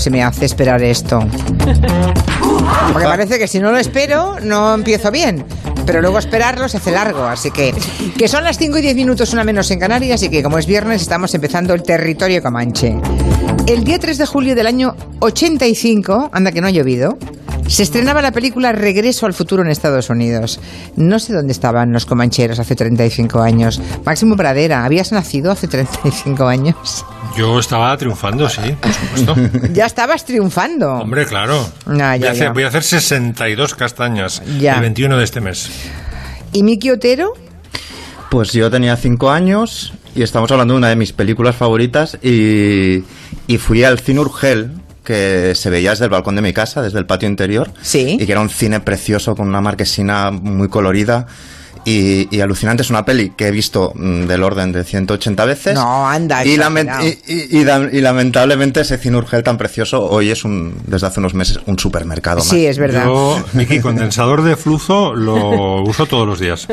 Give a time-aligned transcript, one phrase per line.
[0.00, 1.20] se me hace esperar esto.
[2.92, 5.44] Porque parece que si no lo espero, no empiezo bien.
[5.86, 7.24] Pero luego esperarlo se hace largo.
[7.24, 7.74] Así que,
[8.16, 10.22] que son las 5 y 10 minutos, una menos en Canarias.
[10.22, 12.96] Y que como es viernes, estamos empezando el territorio Comanche.
[13.66, 17.18] El día 3 de julio del año 85, anda que no ha llovido,
[17.70, 20.60] se estrenaba la película Regreso al futuro en Estados Unidos.
[20.96, 23.80] No sé dónde estaban los comancheros hace 35 años.
[24.04, 27.04] Máximo Pradera, ¿habías nacido hace 35 años?
[27.36, 29.36] Yo estaba triunfando, sí, por supuesto.
[29.72, 30.92] ya estabas triunfando.
[30.94, 31.66] Hombre, claro.
[31.86, 34.74] Ah, ya, voy, a hacer, voy a hacer 62 castañas Ya.
[34.74, 35.70] el 21 de este mes.
[36.52, 37.32] ¿Y Miki Otero?
[38.30, 43.04] Pues yo tenía cinco años y estamos hablando de una de mis películas favoritas y,
[43.46, 44.72] y fui al cine Urgel
[45.04, 47.72] que se veía desde el balcón de mi casa, desde el patio interior.
[47.80, 48.16] Sí.
[48.20, 51.26] Y que era un cine precioso con una marquesina muy colorida.
[51.90, 55.74] Y, y alucinante, es una peli que he visto mm, del orden de 180 veces.
[55.74, 57.08] No, anda, Y, lamen- exagerado.
[57.26, 61.06] y, y- y da- y lamentablemente ese cine Urgel tan precioso hoy es un, desde
[61.08, 62.40] hace unos meses un supermercado.
[62.40, 62.64] Sí, más.
[62.66, 63.04] es verdad.
[63.06, 66.66] Yo, Miki, condensador de flujo lo uso todos los días.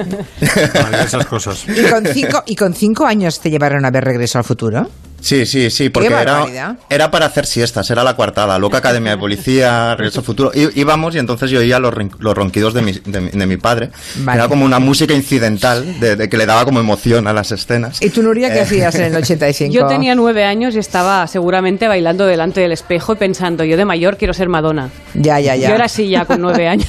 [0.74, 1.66] Para esas cosas.
[1.68, 4.90] ¿Y con, cinco, ¿Y con cinco años te llevaron a ver Regreso al futuro?
[5.20, 9.18] Sí, sí, sí, porque era, era para hacer siestas, era la coartada, loca academia de
[9.18, 10.52] policía, regreso futuro.
[10.54, 13.58] I- íbamos y entonces yo oía los, los ronquidos de mi, de, mi- de mi
[13.58, 13.90] padre.
[14.18, 14.40] Vale.
[14.40, 18.02] Era como una música incidental de, de que le daba como emoción a las escenas.
[18.02, 18.62] ¿Y tú, Nuria, qué Eh.
[18.62, 19.74] hacías en el 85?
[19.74, 23.86] Yo tenía nueve años y estaba seguramente bailando delante del espejo y pensando, yo de
[23.86, 24.90] mayor quiero ser Madonna.
[25.16, 25.70] Ya, ya, ya.
[25.70, 26.88] Yo era así ya con nueve años.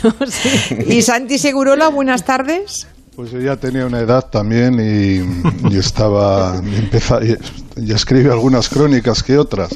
[0.87, 2.87] ¿Y Santi Segurola, buenas tardes?
[3.19, 7.37] Pues yo ya tenía una edad también y, y estaba empeza- y-
[7.85, 9.71] ya escribí algunas crónicas que otras.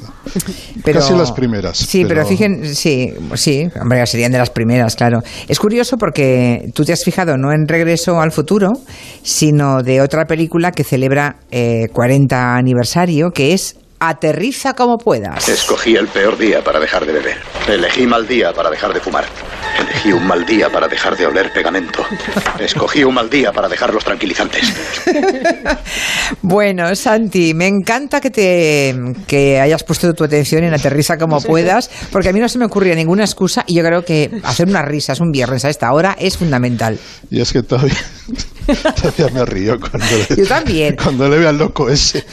[0.85, 1.77] Pero- Casi las primeras.
[1.77, 5.23] Sí, pero, fíjense, sí, sí, hombre, serían de las primeras, claro.
[5.49, 8.71] Es curioso porque tú te has fijado no en Regreso al Futuro,
[9.25, 15.49] sino de otra película que celebra eh, 40 aniversario, que es Aterriza como puedas.
[15.49, 17.37] Escogí el peor día para dejar de beber.
[17.69, 19.25] Elegí mal día para dejar de fumar.
[19.79, 22.05] Elegí un mal día para dejar de oler pegamento.
[22.59, 24.73] Escogí un mal día para dejar los tranquilizantes.
[26.41, 28.95] Bueno, Santi, me encanta que te
[29.27, 32.65] que hayas puesto tu atención en Aterriza como puedas, porque a mí no se me
[32.65, 36.17] ocurría ninguna excusa y yo creo que hacer unas risas un viernes a esta hora
[36.19, 36.99] es fundamental.
[37.31, 37.95] Y es que todavía,
[38.67, 40.97] todavía me río cuando le, Yo también.
[40.97, 42.25] cuando le veo al loco ese.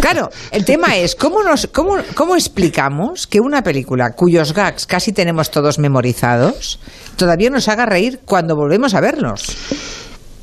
[0.00, 5.12] Claro, el tema es cómo nos cómo, cómo explicamos que una película cuyos gags casi
[5.12, 6.78] tenemos todos memorizados
[7.18, 9.56] todavía nos haga reír cuando volvemos a verlos.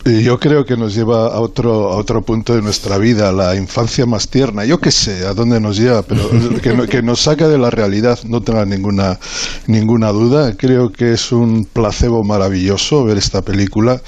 [0.07, 3.55] Y yo creo que nos lleva a otro, a otro punto de nuestra vida, la
[3.55, 4.63] infancia más tierna.
[4.63, 6.29] Yo qué sé a dónde nos lleva, pero
[6.61, 9.19] que, no- que nos saca de la realidad, no tenga ninguna,
[9.65, 10.55] ninguna duda.
[10.57, 13.99] Creo que es un placebo maravilloso ver esta película,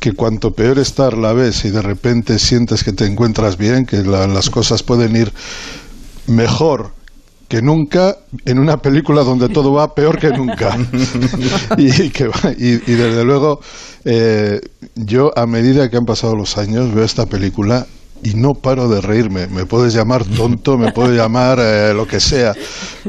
[0.00, 3.98] que cuanto peor estar la ves y de repente sientes que te encuentras bien, que
[3.98, 5.34] la- las cosas pueden ir
[6.26, 6.92] mejor
[7.52, 10.74] que nunca en una película donde todo va peor que nunca.
[11.76, 13.60] y, que y- y desde luego,
[14.06, 14.58] eh,
[14.94, 17.86] yo a medida que han pasado los años veo esta película
[18.22, 19.46] y no paro de reírme.
[19.48, 22.54] Me puedes llamar tonto, me puedes llamar eh, lo que sea,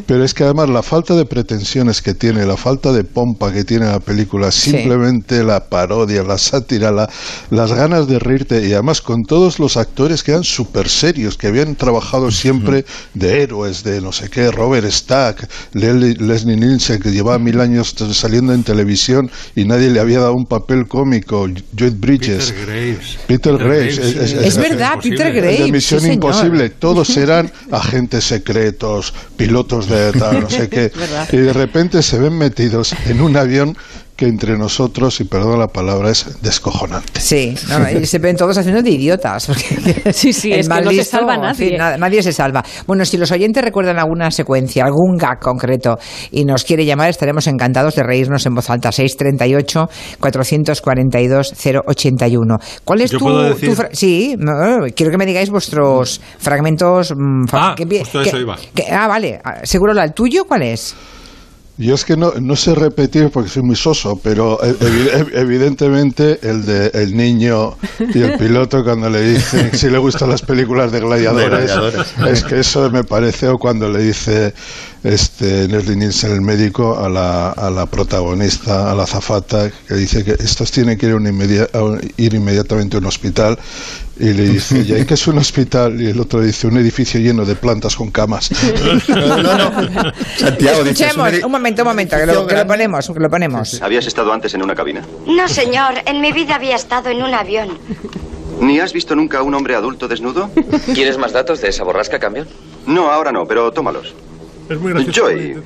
[0.07, 3.63] pero es que además la falta de pretensiones que tiene, la falta de pompa que
[3.63, 7.09] tiene la película, simplemente la parodia, la sátira, la-
[7.51, 11.47] las ganas de reírte y además con todos los actores que eran súper serios, que
[11.47, 17.39] habían trabajado siempre de héroes, de no sé qué, Robert Stack, Leslie, Nielsen, que llevaba
[17.39, 21.47] mil años saliendo en televisión y nadie le había dado un papel cómico,
[21.77, 22.51] Joe Bridges.
[22.51, 23.17] Peter Graves.
[23.27, 25.71] Peter Graves, sí, es- es- Es verdad, Peter el de.
[25.71, 26.13] Misión sí, señor.
[26.15, 30.91] Imposible, todos eran agentes secretos, pilotos de tal, no sé qué,
[31.31, 33.77] y de repente se ven metidos en un avión
[34.15, 37.19] que entre nosotros, y perdón la palabra, es descojonante.
[37.19, 39.47] Sí, no, y se ven todos haciendo de idiotas.
[39.47, 41.69] porque Sí, sí, es que no se salva en nadie.
[41.69, 42.63] fin, nada- nadie se salva.
[42.85, 45.97] Bueno, si los oyentes recuerdan alguna secuencia, algún gag concreto
[46.31, 48.91] y nos quiere llamar, estaremos encantados de reírnos en voz alta.
[48.91, 49.89] 638
[50.19, 51.53] 442
[51.87, 52.57] 081.
[52.85, 53.69] ¿Cuál es ¿Yo tu, puedo decir?
[53.69, 54.53] tu fra- Sí, no,
[54.95, 57.13] quiero que me digáis vuestros fragmentos.
[57.15, 58.57] mm, Ah, que justo que- eso iba.
[58.75, 59.39] que- ah, vale.
[59.43, 60.95] Ah, Seguro la, el tuyo, ¿cuál es?
[61.77, 65.31] Yo es que no, no sé repetir porque soy muy soso, pero e- evi- ev-
[65.33, 67.75] evidentemente el de el niño
[68.13, 72.13] y el piloto cuando le dicen si le gustan las películas de gladiadores, De gladiadores.
[72.29, 74.53] es que eso me parece o cuando le dice
[75.03, 80.23] este Leslie Nielsen el médico a la, a la protagonista, a la zafata, que dice
[80.23, 83.57] que estos tienen que ir, un un- inmediatamente a un hospital
[84.19, 85.99] y le dice, ¿y ahí qué es un hospital?
[86.01, 88.49] Y el otro dice, un edificio lleno de plantas con camas.
[89.07, 90.11] No, no, no.
[90.37, 93.81] Santiago dice, edi- un momento, un momento, que lo, que ponemos, que lo ponemos.
[93.81, 95.01] ¿Habías estado antes en una cabina?
[95.25, 95.95] No, señor.
[96.05, 97.77] En mi vida había estado en un avión.
[98.61, 100.49] ¿Ni has visto nunca a un hombre adulto desnudo?
[100.93, 102.47] ¿Quieres más datos de esa borrasca camión?
[102.85, 104.13] No, ahora no, pero tómalos.
[104.73, 105.21] Es muy gracioso.
[105.27, 105.57] Joy,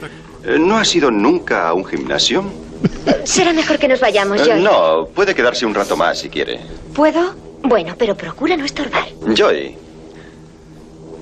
[0.44, 2.44] eh, ¿no has ido nunca a un gimnasio?
[3.24, 4.62] Será mejor que nos vayamos, Eh, Joy.
[4.64, 6.60] No, puede quedarse un rato más si quiere.
[6.94, 7.36] ¿Puedo?
[7.64, 9.06] Bueno, pero procura no estorbar.
[9.36, 9.76] Joy,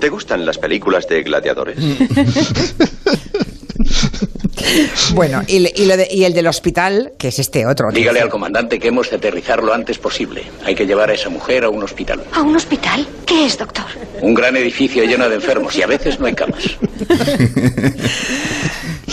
[0.00, 1.76] ¿te gustan las películas de gladiadores?
[5.14, 7.90] Bueno, y, le- y lo de- y el del hospital, que es este otro.
[7.92, 10.42] Dígale al comandante que hemos de aterrizar lo antes posible.
[10.64, 12.22] Hay que llevar a esa mujer a un hospital.
[12.32, 13.06] ¿A un hospital?
[13.26, 13.84] ¿Qué es, doctor?
[14.20, 16.64] Un gran edificio lleno de enfermos y a veces no hay camas.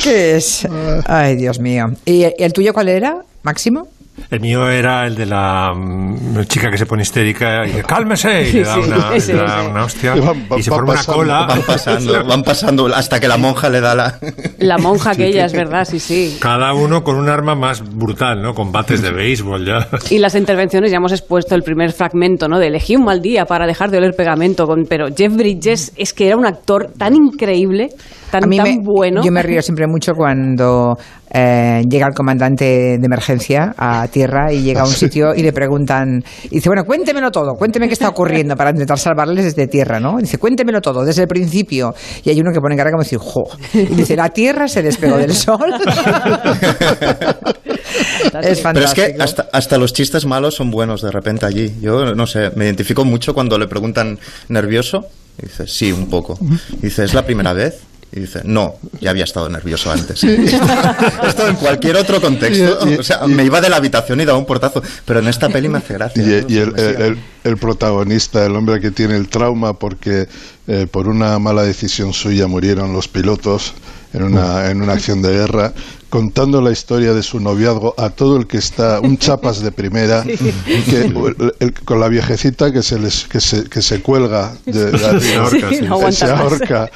[0.03, 0.67] ¿Qué es?
[1.05, 1.91] Ay, Dios mío.
[2.05, 3.87] ¿Y el, el tuyo cuál era, Máximo?
[4.29, 8.47] El mío era el de la mm, chica que se pone histérica y dice, cálmese,
[8.49, 10.91] y le da Sí, una, le da una hostia Y van- van- y se forma
[10.91, 11.45] una pasando, cola.
[11.47, 14.19] Van pasando, van pasando hasta que la monja le da la...
[14.59, 16.37] La monja aquella, es verdad, sí, sí.
[16.39, 18.53] Cada uno con un arma más brutal, ¿no?
[18.53, 19.87] Combates de béisbol ya.
[20.09, 22.59] Y las intervenciones, ya hemos expuesto el primer fragmento, ¿no?
[22.59, 24.65] De elegí un mal día para dejar de oler pegamento.
[24.65, 27.89] Con, pero Jeff Bridges es que era un actor tan increíble,
[28.31, 29.21] tan, A mí tan me- bueno.
[29.23, 30.95] Yo me río siempre mucho cuando
[31.33, 32.65] eh, llega el comandante
[32.99, 36.83] de emergencia a tierra y llega a un sitio y le preguntan, y dice, bueno,
[36.85, 40.19] cuéntemelo todo, cuénteme qué está ocurriendo para intentar salvarles desde tierra, ¿no?
[40.19, 41.95] Y dice, cuéntemelo todo, desde el principio.
[42.23, 43.43] Y hay uno que pone cara como decir, jo.
[43.73, 45.73] Y dice, la tierra se despegó del sol.
[48.41, 48.73] es fantástico.
[48.73, 51.73] Pero es que hasta, hasta los chistes malos son buenos de repente allí.
[51.81, 54.19] Yo no sé, me identifico mucho cuando le preguntan
[54.49, 55.07] nervioso.
[55.41, 56.37] Y dice, sí, un poco.
[56.73, 57.81] Y dice, ¿es la primera vez?
[58.15, 60.23] Y dice, no, ya había estado nervioso antes.
[61.27, 62.79] Esto en cualquier otro contexto.
[62.87, 64.83] Y- y- o sea, me iba de la habitación y daba un portazo.
[65.05, 66.21] Pero en esta peli me hace gracia.
[66.23, 66.47] Y, ¿no?
[66.49, 70.27] y el, el- el protagonista, el hombre que tiene el trauma porque
[70.67, 73.73] eh, por una mala decisión suya murieron los pilotos
[74.13, 75.73] en una, en una acción de guerra,
[76.13, 80.21] contando la historia de su noviazgo a todo el que está, un chapas de primera,
[80.85, 84.89] que, el- el- con la viejecita que se, les, que se, que se cuelga de,
[84.89, 85.19] arriba.
[85.19, 85.81] Se ahorca, sí.
[85.81, 86.39] no aguanta se más.
[86.39, 86.89] ahorca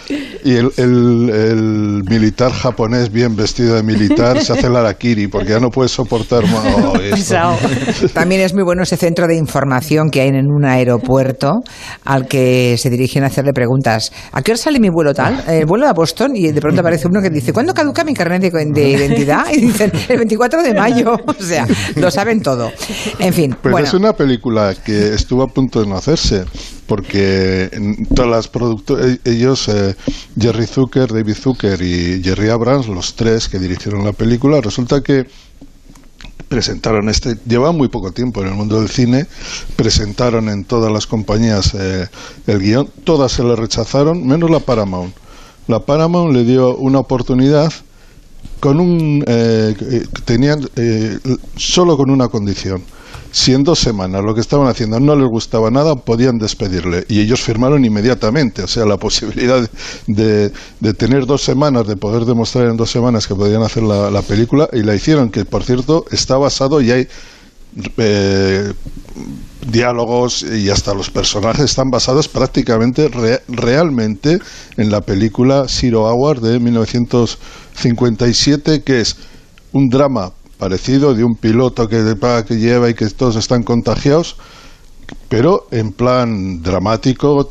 [0.45, 5.49] y el, el- el militar japonés bien vestido de militar se hace la harakiri porque
[5.49, 7.57] ya no puede soportar más oh.
[8.13, 11.53] También es muy bueno ese centro de información que hay en un aeropuerto
[12.05, 14.11] al que se dirigen a hacerle preguntas.
[14.31, 15.43] ¿A qué hora sale mi vuelo tal?
[15.47, 18.43] El vuelo a Boston y de pronto aparece uno que dice ¿Cuándo caduca mi carnet
[18.43, 19.45] de, de identidad?
[19.51, 21.17] Y dicen el 24 de mayo.
[21.27, 22.71] O sea, lo saben todo.
[23.19, 23.79] En fin, bueno.
[23.79, 26.45] es una película que estuvo a punto de no hacerse,
[26.87, 27.69] porque
[28.13, 29.95] todas las productoras, ellos, eh,
[30.39, 35.27] Jerry Zucker, David Zucker y Jerry Abrams, los tres que dirigieron la película, resulta que
[36.47, 39.27] presentaron este, llevaban muy poco tiempo en el mundo del cine,
[39.75, 42.07] presentaron en todas las compañías eh,
[42.47, 45.13] el guion, todas se le rechazaron, menos la Paramount.
[45.67, 47.73] La Paramount le dio una oportunidad
[48.59, 51.17] con un eh, eh, tenían eh,
[51.55, 52.83] solo con una condición.
[53.31, 57.05] Si en dos semanas lo que estaban haciendo no les gustaba nada podían despedirle.
[57.09, 59.69] Y ellos firmaron inmediatamente o sea la posibilidad
[60.07, 64.09] de, de tener dos semanas de poder demostrar en dos semanas que podían hacer la,
[64.09, 67.07] la película y la hicieron que por cierto está basado y hay
[67.97, 68.73] eh,
[69.69, 74.39] diálogos y hasta los personajes están basados prácticamente re- realmente
[74.77, 76.59] en la película Zero Hour de
[77.83, 79.17] 1957 que es
[79.71, 82.15] un drama parecido de un piloto que,
[82.47, 84.37] que lleva y que todos están contagiados
[85.29, 87.47] pero en plan dramático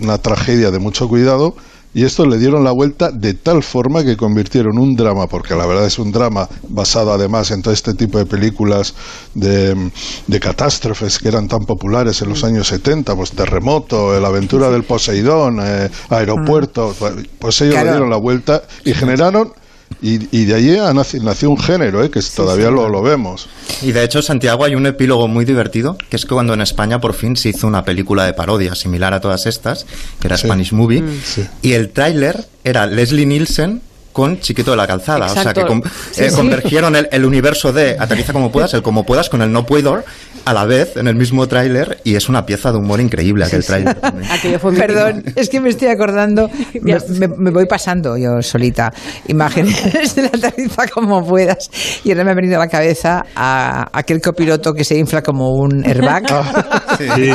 [0.00, 1.56] una tragedia de mucho cuidado
[1.96, 5.64] y esto le dieron la vuelta de tal forma que convirtieron un drama, porque la
[5.64, 8.94] verdad es un drama basado además en todo este tipo de películas
[9.32, 9.90] de,
[10.26, 14.82] de catástrofes que eran tan populares en los años 70, pues Terremoto, La aventura del
[14.84, 16.94] Poseidón, eh, Aeropuerto,
[17.38, 17.86] pues ellos Claro.
[17.86, 19.54] le dieron la vuelta y generaron,
[20.02, 20.76] y, y de allí
[21.22, 23.48] nació un género, eh, que todavía lo, lo vemos.
[23.82, 27.00] Y de hecho, Santiago, hay un epílogo muy divertido, que es que cuando en España
[27.00, 29.86] por fin se hizo una película de parodia similar a todas estas,
[30.20, 30.46] que era Sí.
[30.46, 31.46] Spanish Movie, Sí.
[31.62, 33.80] y el tráiler era Leslie Nielsen
[34.16, 35.26] con Chiquito de la Calzada.
[35.26, 35.60] O sea, Exacto.
[35.60, 36.36] que con- Sí, eh, sí.
[36.36, 40.02] convergieron el, el universo de Aterriza como puedas, el como puedas, con el no puedo,
[40.46, 43.62] a la vez, en el mismo tráiler, y es una pieza de humor increíble aquel
[43.64, 43.98] tráiler.
[44.30, 46.48] Aquello fue Perdón, es que me estoy acordando,
[46.80, 48.90] me, me- me voy pasando yo solita
[49.28, 51.68] imágenes de la tarifa como puedas
[52.04, 55.56] y ahora me ha venido a la cabeza a aquel copiloto que se infla como
[55.56, 56.24] un airbag
[56.96, 57.30] Sí,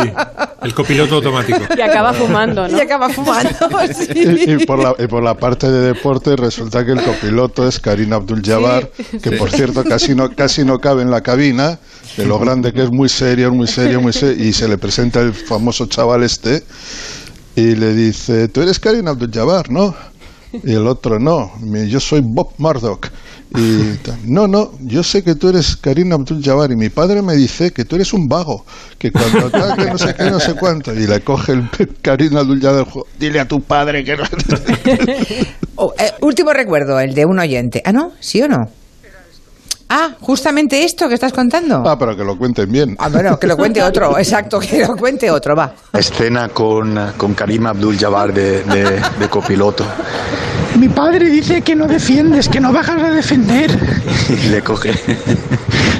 [0.63, 1.59] el copiloto automático.
[1.77, 2.77] Y acaba fumando, ¿no?
[2.77, 3.49] y acaba fumando.
[3.93, 4.07] sí.
[4.15, 7.79] Y, y por la, y por la parte de deporte resulta que el copiloto es
[7.79, 8.89] Karim Abdul-Jabbar,
[9.21, 11.79] que por cierto casi no, casi no cabe en la cabina,
[12.17, 15.19] de lo grande que es, muy serio, muy serio, muy serio, y se le presenta
[15.21, 16.63] el famoso chaval este
[17.55, 19.93] y le dice, tú eres Karim Abdul-Jabbar, ¿no?
[20.51, 21.51] Y el otro, no,
[21.87, 23.07] yo soy Bob Murdoch.
[23.53, 27.71] Y no, no, yo sé que tú eres Karina Abdul-Jabbar y mi padre me dice
[27.71, 28.65] que tú eres un vago,
[28.97, 30.93] que cuando tal, que no sé qué, no sé cuánto.
[30.93, 31.69] Y le coge el
[32.01, 32.87] Karina Abdul-Jabbar,
[33.19, 34.23] dile a tu padre que no...
[35.75, 37.81] Oh, eh, último recuerdo, el de un oyente.
[37.83, 38.11] Ah, ¿no?
[38.19, 38.69] ¿Sí o no?
[39.89, 41.83] Ah, justamente esto que estás contando.
[41.85, 42.95] Ah, pero que lo cuenten bien.
[42.97, 45.73] Ah, bueno, que lo cuente otro, exacto, que lo cuente otro, va.
[45.91, 49.85] Escena con, con Karim Abdul-Jabbar de, de, de copiloto.
[50.77, 53.71] Mi padre dice que no defiendes, que no bajas a defender.
[54.29, 54.93] Y le coge,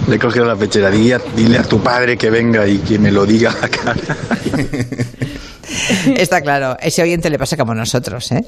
[0.08, 3.52] le coge la pecheradilla, dile a tu padre que venga y que me lo diga
[3.52, 4.18] a la cara.
[6.18, 8.42] Está claro, ese oyente le pasa como nosotros, ¿eh?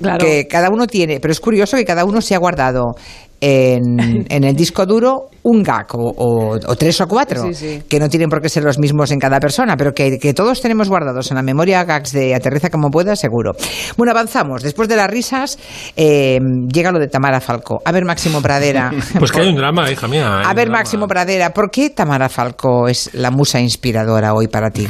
[0.00, 0.18] Claro.
[0.24, 2.94] Que cada uno tiene, pero es curioso que cada uno se ha guardado
[3.40, 7.82] en, en el disco duro un gag o, o- o tres o cuatro, Sí, sí.
[7.88, 10.60] que no tienen por qué ser los mismos en cada persona, pero que, que todos
[10.62, 13.52] tenemos guardados en la memoria gags de Aterriza como pueda, seguro.
[13.98, 14.62] Bueno, avanzamos.
[14.62, 15.58] Después de las risas,
[15.96, 16.38] eh,
[16.72, 17.80] llega lo de Tamara Falco.
[17.84, 18.90] A ver, Máximo Pradera.
[19.18, 20.40] Pues que hay un drama, hija mía.
[20.40, 20.78] A ver, drama.
[20.78, 24.88] Máximo Pradera, ¿por qué Tamara Falco es la musa inspiradora hoy para ti?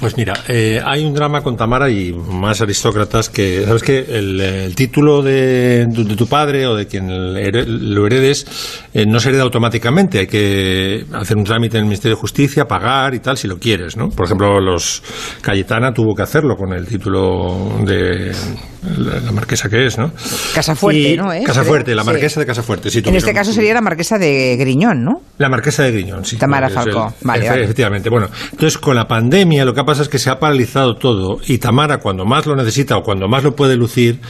[0.00, 3.98] Pues mira, eh, hay un drama con Tamara y más aristócratas que, ¿sabes qué?
[4.08, 8.46] El, el título de, de tu padre o de quien lo heredes
[8.94, 10.20] eh, no se hereda automáticamente.
[10.20, 13.58] Hay que hacer un trámite en el Ministerio de Justicia, pagar y tal, si lo
[13.58, 14.08] quieres, ¿no?
[14.08, 15.02] Por ejemplo, los
[15.42, 18.32] Cayetana tuvo que hacerlo con el título de
[18.96, 20.12] la, la marquesa que es, ¿no?
[20.54, 21.30] Casafuerte, Y- ¿no?
[21.30, 21.42] ¿Eh?
[21.44, 22.08] Casafuerte, la Sí.
[22.10, 22.90] marquesa de Casafuerte.
[22.90, 25.20] sí, En este caso sería la marquesa de Griñón, ¿no?
[25.36, 26.36] la marquesa de Griñón, sí.
[26.36, 27.14] Tamara Falcó.
[27.22, 27.64] Vale, vale.
[27.64, 28.08] Efectivamente.
[28.10, 31.58] Bueno, entonces con la pandemia lo que pasa es que se ha paralizado todo y
[31.58, 34.20] Tamara cuando más lo necesita o cuando más lo puede lucir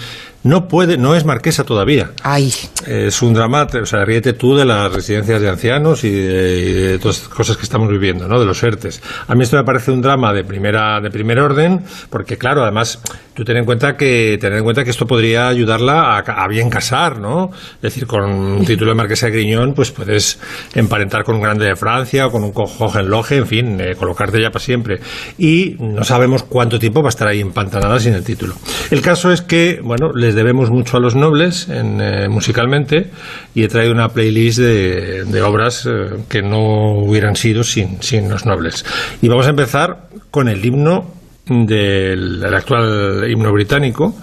[0.43, 2.13] no puede, no es marquesa todavía.
[2.23, 2.53] Ay,
[2.87, 6.73] Es un drama, o sea, ríete tú de las residencias de ancianos y de, y
[6.73, 8.39] de todas estas cosas que estamos viviendo, ¿no?
[8.39, 9.03] De los ERTES.
[9.29, 13.01] A mí esto me parece un drama de primera, de primer orden, porque claro, además,
[13.35, 16.71] tú ten en cuenta que, tener en cuenta que esto podría ayudarla a, a bien
[16.71, 17.51] casar, ¿no?
[17.77, 20.39] Es decir, con un título de marquesa de Griñón, pues puedes
[20.75, 24.51] emparentar con un grande de Francia o con un Hohenlohe, en fin, eh, colocarte ya
[24.51, 25.01] para siempre.
[25.39, 28.55] Y no sabemos cuánto tiempo va a estar ahí empantanada sin el título.
[28.91, 33.11] El caso es que, bueno, les debemos mucho a los nobles en, eh, musicalmente
[33.53, 38.29] y he traído una playlist de, de obras eh, que no hubieran sido sin, sin
[38.29, 38.85] los nobles.
[39.21, 41.15] Y vamos a empezar con el himno
[41.47, 44.15] del el actual himno británico,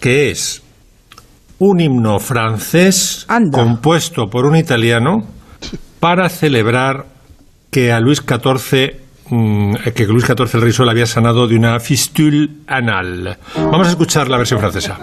[0.00, 0.62] que es
[1.58, 5.26] un himno francés compuesto por un italiano
[6.00, 7.04] para celebrar
[7.70, 8.94] que a Luis XIV
[9.28, 13.36] mm, que Luis XIV el rey Sol había sanado de una fistule anal.
[13.54, 14.98] Vamos a escuchar la versión francesa.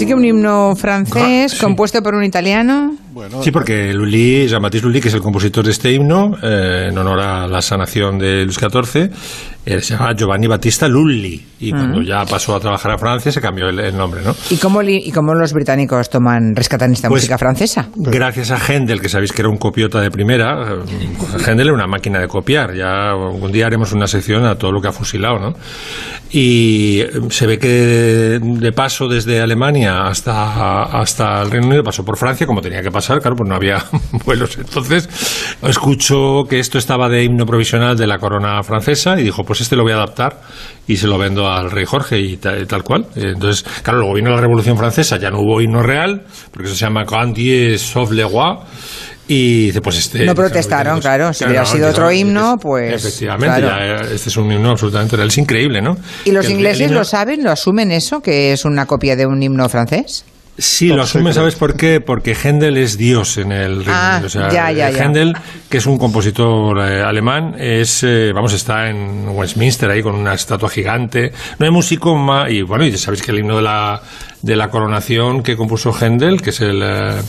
[0.00, 2.94] Así que un himno francés compuesto por un italiano.
[3.42, 7.20] Sí, porque Lully, Jean-Baptiste Lully, que es el compositor de este himno, eh, en honor
[7.20, 9.10] a la sanación de Luis XIV,
[9.66, 11.46] eh, se llama Giovanni Battista Lully.
[11.62, 14.34] Y cuando ya pasó a trabajar a Francia se cambió el, el nombre, ¿no?
[14.48, 17.88] ¿Y cómo, li- ¿Y cómo los británicos toman, rescatan esta Pues, música francesa?
[17.96, 21.86] Gracias a Händel, que sabéis que era un copiota de primera, eh, Händel era una
[21.86, 22.74] máquina de copiar.
[22.74, 25.52] Ya un día haremos una sección a todo lo que ha fusilado, ¿no?
[26.30, 32.04] Y eh, se ve que de paso desde Alemania hasta, hasta el Reino Unido pasó
[32.04, 33.84] por Francia, como tenía que pasar, claro, pues no había
[34.24, 34.56] vuelos.
[34.58, 35.08] Entonces
[35.66, 39.76] escuchó que esto estaba de himno provisional de la corona francesa y dijo, pues este
[39.76, 40.40] lo voy a adaptar
[40.86, 43.06] y se lo vendo al rey Jorge y ta- tal, cual.
[43.16, 46.84] Entonces, claro, luego vino la Revolución Francesa, ya no hubo himno real, porque eso se
[46.84, 48.58] llama Grandier sauf le roi.
[49.28, 50.24] Y dice, pues este.
[50.26, 51.32] No protestaron, claro.
[51.32, 52.94] Si hubiera sido otro himno, pues.
[52.94, 53.98] Efectivamente, claro.
[54.02, 55.28] ya, eh, este es un himno absolutamente real.
[55.28, 55.96] Es increíble, ¿no?
[56.24, 57.44] ¿Y los Que ingleses himno- lo saben?
[57.44, 58.20] ¿Lo asumen eso?
[58.20, 60.24] ¿Que es una copia de un himno francés?
[60.60, 62.00] Sí, lo asumen, ¿sabes por qué?
[62.00, 64.26] Porque Händel es Dios en el Reino Ah, Unido.
[64.26, 65.04] O sea, ya, ya, ya.
[65.04, 65.34] Händel,
[65.68, 70.34] que es un compositor eh, alemán, es, eh, vamos, está en Westminster ahí con una
[70.34, 71.32] estatua gigante.
[71.58, 72.50] No hay músico más.
[72.50, 74.02] Y bueno, y sabéis que el himno de la,
[74.42, 76.80] de la coronación que compuso Händel, que es el.
[76.82, 77.20] eh,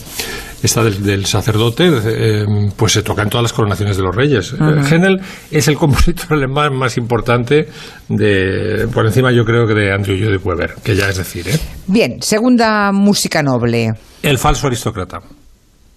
[0.64, 4.54] esta del, del sacerdote, eh, pues se toca en todas las coronaciones de los reyes.
[4.54, 7.68] Händel es el compositor alemán más importante
[8.08, 11.60] de, por encima yo creo que de Andrew Lloyd Webber, que ya es decir, ¿eh?
[11.88, 13.94] Bien, segunda música noble.
[14.22, 15.20] El falso aristócrata.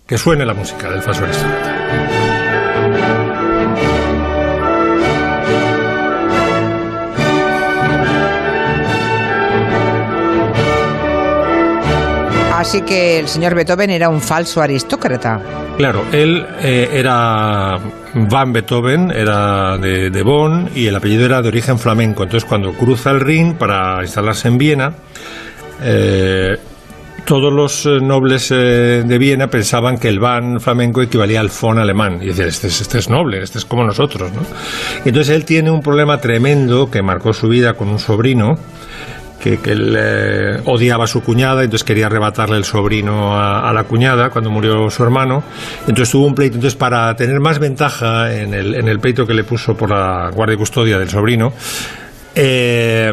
[0.06, 2.33] Que suene la música del falso aristócrata.
[12.64, 15.38] Así que el señor Beethoven era un falso aristócrata.
[15.76, 17.78] Claro, él eh, era
[18.14, 22.22] Van Beethoven, era de, de Bonn y el apellido era de origen flamenco.
[22.22, 24.94] Entonces, cuando cruza el Rin para instalarse en Viena,
[25.82, 26.56] eh,
[27.26, 32.18] todos los eh, nobles de Viena pensaban que el Van flamenco equivalía al Fon alemán.
[32.22, 34.32] Y decían, este, es- este es noble, este es como nosotros.
[34.32, 34.40] ¿no?
[35.04, 38.56] Y entonces él tiene un problema tremendo que marcó su vida con un sobrino.
[39.44, 43.84] Que, que él eh, odiaba a su cuñada, entonces quería arrebatarle el sobrino a, la
[43.84, 45.44] cuñada cuando murió su hermano.
[45.80, 46.54] Entonces tuvo un pleito.
[46.54, 50.30] Entonces, para tener más ventaja en el, en el pleito que le puso por la
[50.32, 51.52] guardia y custodia del sobrino,
[52.34, 53.12] eh,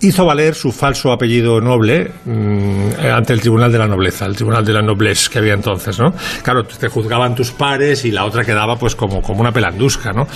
[0.00, 4.64] hizo valer su falso apellido noble mm, ante el Tribunal de la Nobleza, el Tribunal
[4.64, 6.14] de la Noblesse que había entonces, ¿no?
[6.42, 10.26] Claro, te juzgaban tus pares y la otra quedaba pues como, como una pelandusca, ¿no?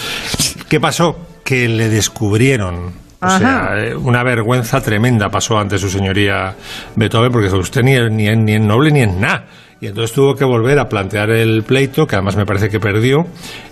[0.69, 1.17] ¿Qué pasó?
[1.45, 3.08] Que le descubrieron.
[3.21, 3.39] O Ajá.
[3.39, 6.55] sea, eh, una vergüenza tremenda pasó ante su señoría
[6.95, 9.45] Beethoven, porque dijo, usted ni, es- ni, ni es noble ni es nada.
[9.81, 13.27] Y entonces tuvo que volver a plantear el pleito, que además me parece que perdió,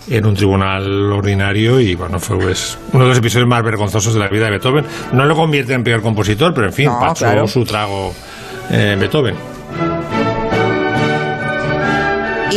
[0.09, 1.79] en un tribunal ordinario.
[1.81, 4.85] Y bueno, fue pues, uno de los episodios más vergonzosos de la vida de Beethoven.
[5.11, 7.47] No lo convierte en peor compositor, pero en fin, No, pasó claro.
[7.47, 8.13] su trago
[8.71, 9.35] eh, Beethoven.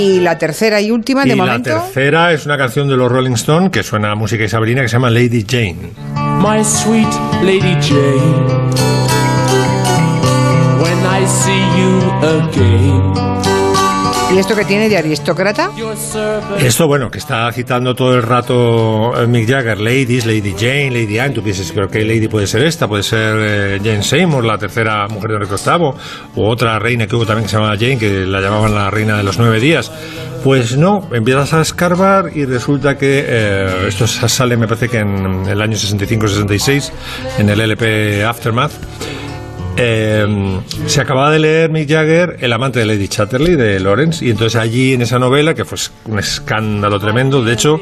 [0.00, 1.70] Y la tercera y última, de y la momento.
[1.70, 4.94] tercera es una canción de los Rolling Stones que suena a música isabelina que se
[4.94, 5.90] llama Lady Jane.
[6.38, 7.08] My sweet
[7.42, 8.46] Lady Jane,
[10.82, 13.29] when I see you again,
[14.32, 15.70] ¿Y esto que tiene de aristócrata?
[16.60, 21.18] Esto, bueno, que está citando todo el rato eh, Mick Jagger, ladies, Lady Jane, Lady
[21.18, 22.86] Anne, tú piensas, pero ¿qué lady puede ser esta?
[22.86, 25.92] Puede ser eh, Jane Seymour, la tercera mujer de Enrique VIII,
[26.36, 29.16] o otra reina que hubo también que se llamaba Jane, que la llamaban la reina
[29.16, 29.90] de los nueve días.
[30.44, 35.46] Pues no, empiezas a escarbar y resulta que eh, esto sale, me parece que en
[35.48, 36.92] el año 65-66,
[37.38, 38.72] en el LP Aftermath.
[39.76, 44.30] Eh, se acababa de leer Mick Jagger El amante de Lady Chatterley de Lawrence y
[44.30, 47.80] entonces allí en esa novela que fue un escándalo tremendo de hecho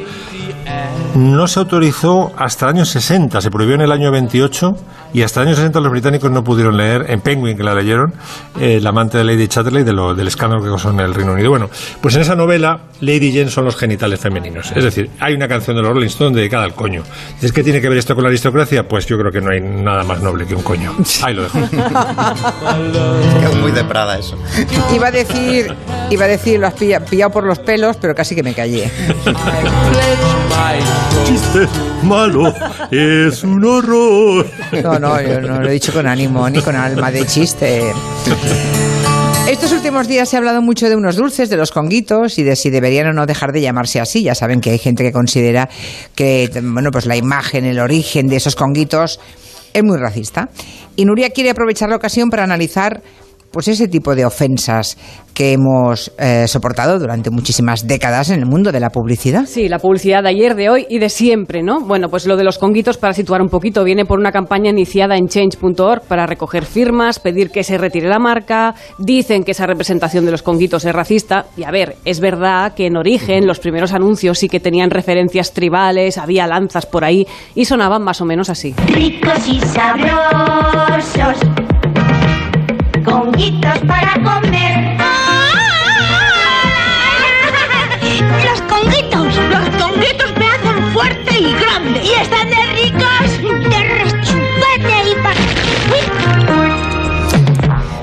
[1.15, 4.77] no se autorizó hasta el año 60 se prohibió en el año 28
[5.15, 8.13] y hasta el año 60 los británicos no pudieron leer en Penguin que la leyeron
[8.61, 11.33] eh, El amante de Lady Chatterley de lo- del escándalo que causó en el Reino
[11.33, 15.35] Unido bueno pues en esa novela Lady Jane son los genitales femeninos es decir hay
[15.35, 17.03] una canción de los Rolling Stones dedicada al coño
[17.41, 18.87] ¿es que tiene que ver esto con la aristocracia?
[18.89, 21.59] pues yo creo que no hay nada más noble que un coño ahí lo dejo
[23.49, 24.37] Es muy de Prada eso.
[24.95, 25.75] Iba a decir,
[26.11, 28.91] iba a decir, lo has pilla- pillado por los pelos, pero casi que me callé.
[31.25, 31.67] chiste
[32.03, 32.53] malo
[32.91, 34.47] es un horror.
[34.83, 37.93] No, no, yo no lo he dicho con ánimo ni con alma de chiste.
[39.49, 42.55] Estos últimos días se ha hablado mucho de unos dulces, de los conguitos y de
[42.55, 44.23] si deberían o no dejar de llamarse así.
[44.23, 45.71] Ya saben que hay gente que considera
[46.15, 49.21] que bueno, pues la imagen, el origen de esos conguitos
[49.73, 50.51] es muy racista.
[50.97, 53.03] Y Nuria quiere aprovechar la ocasión para analizar
[53.51, 54.97] pues ese tipo de ofensas
[55.39, 59.47] que hemos eh, soportado durante muchísimas décadas en el mundo de la publicidad.
[59.47, 61.81] Sí, la publicidad de ayer, de hoy y de siempre, ¿no?
[61.81, 65.17] Bueno, pues lo de los conguitos, para situar un poquito, viene por una campaña iniciada
[65.17, 68.75] en change.org para recoger firmas, pedir que se retire la marca.
[68.99, 71.47] Dicen que esa representación de los conguitos es racista.
[71.57, 75.53] Y a ver, es verdad que en origen los primeros anuncios sí que tenían referencias
[75.53, 78.75] tribales, había lanzas por ahí y sonaban más o menos así.
[78.89, 81.39] Ricos y sabrosos,
[83.09, 84.99] conguitos para comer.
[88.45, 89.37] ¡Los conguitos!
[89.37, 92.03] ¡Los conguitos me hacen fuerte y grande!
[92.05, 93.31] ¡Y están de ricos!
[93.71, 95.39] ¡De rechupete y para...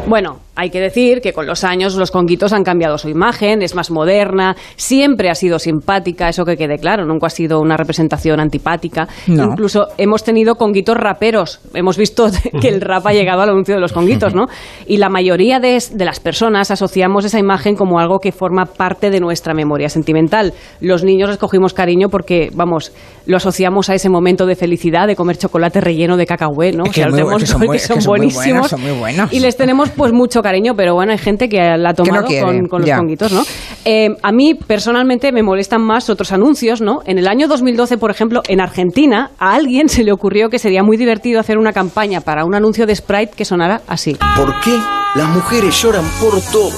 [0.08, 3.76] Bueno, hay que decir que con los años los conguitos han cambiado su imagen, es
[3.76, 8.39] más moderna, siempre ha sido simpática, eso que quede claro, nunca ha sido una representación
[8.39, 9.08] antipática.
[9.28, 9.44] No.
[9.46, 12.30] Incluso hemos tenido conguitos raperos, hemos visto
[12.62, 14.46] que el rap ha llegado al anuncio de los conguitos, ¿no?
[14.88, 19.10] Y la mayoría de, de las personas asociamos esa imagen como algo que forma parte
[19.10, 20.54] de nuestra memoria sentimental.
[20.80, 22.91] Los niños les cogimos cariño porque, vamos,
[23.26, 26.86] lo asociamos a ese momento de felicidad de comer chocolate relleno de cacahué, ¿no?
[26.86, 28.06] Es que O sea, muy- tenemos es que son que buen- es que son muy
[28.06, 29.34] buenos, buenísimos son muy buenos.
[29.34, 32.26] y les tenemos pues mucho cariño, pero bueno, hay gente que la ha no tomado
[32.28, 32.98] quiere, con, con los ya.
[32.98, 33.44] conguitos, ¿no?
[33.84, 37.02] Eh, a mí personalmente me molestan más otros anuncios, ¿no?
[37.06, 40.84] En el año 2012, por ejemplo, en Argentina, a alguien se le ocurrió que sería
[40.84, 44.18] muy divertido hacer una campaña para un anuncio de Sprite que sonara así.
[44.38, 44.78] ¿Por qué
[45.16, 46.72] las mujeres lloran por todo?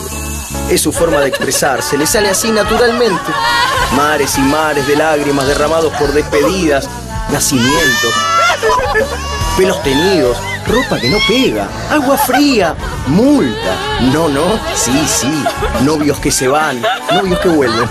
[0.71, 3.31] Es su forma de expresarse, le sale así naturalmente.
[3.95, 6.89] Mares y mares de lágrimas derramados por despedidas,
[7.31, 8.13] nacimientos,
[9.57, 12.75] pelos tenidos, ropa que no pega, agua fría,
[13.07, 13.75] multa.
[14.13, 15.43] No, no, sí, sí,
[15.81, 17.89] novios que se van, novios que vuelven.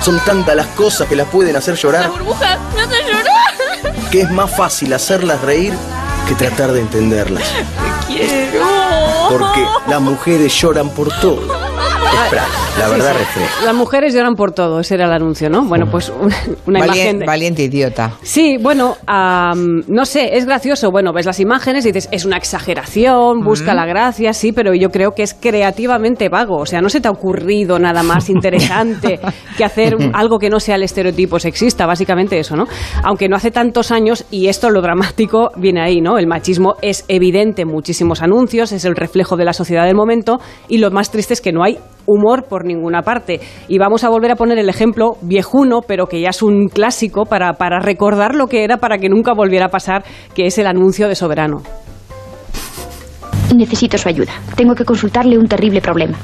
[0.00, 4.10] Son tantas las cosas que las pueden hacer llorar burbuja me hace llorar.
[4.10, 5.74] que es más fácil hacerlas reír
[6.26, 7.44] que tratar de entenderlas.
[8.06, 8.64] Quiero.
[9.28, 11.54] Porque las mujeres lloran por todo.
[11.54, 13.18] Es práctico, la Sí, verdad sí.
[13.18, 13.64] refresca.
[13.64, 15.64] Las mujeres lloran por todo, ese era el anuncio, ¿no?
[15.64, 16.10] Bueno, pues
[16.66, 17.18] una, Valien- imagen...
[17.20, 18.12] de- Valiente idiota.
[18.22, 20.90] Sí, bueno, am, no sé, es gracioso.
[20.90, 24.90] Bueno, ves las imágenes y dices, es una exageración, busca la gracia, sí, pero yo
[24.90, 26.56] creo que es creativamente vago.
[26.58, 29.20] O sea, no se te ha ocurrido nada más interesante
[29.56, 32.66] que hacer algo que no sea el estereotipo sexista, básicamente eso, ¿no?
[33.02, 36.18] Aunque no hace tantos años, y esto lo dramático viene ahí, ¿no?
[36.18, 40.40] El machismo es evidente en muchísimos anuncios, es el reflejo de la sociedad del momento,
[40.68, 43.40] y lo más triste es que no hay humor por ninguna parte.
[43.68, 47.24] Y vamos a volver a poner el ejemplo viejuno, pero que ya es un clásico
[47.24, 50.66] para, para recordar lo que era para que nunca volviera a pasar, que es el
[50.66, 51.62] anuncio de Soberano.
[53.54, 54.32] Necesito su ayuda.
[54.56, 56.16] Tengo que consultarle un terrible problema.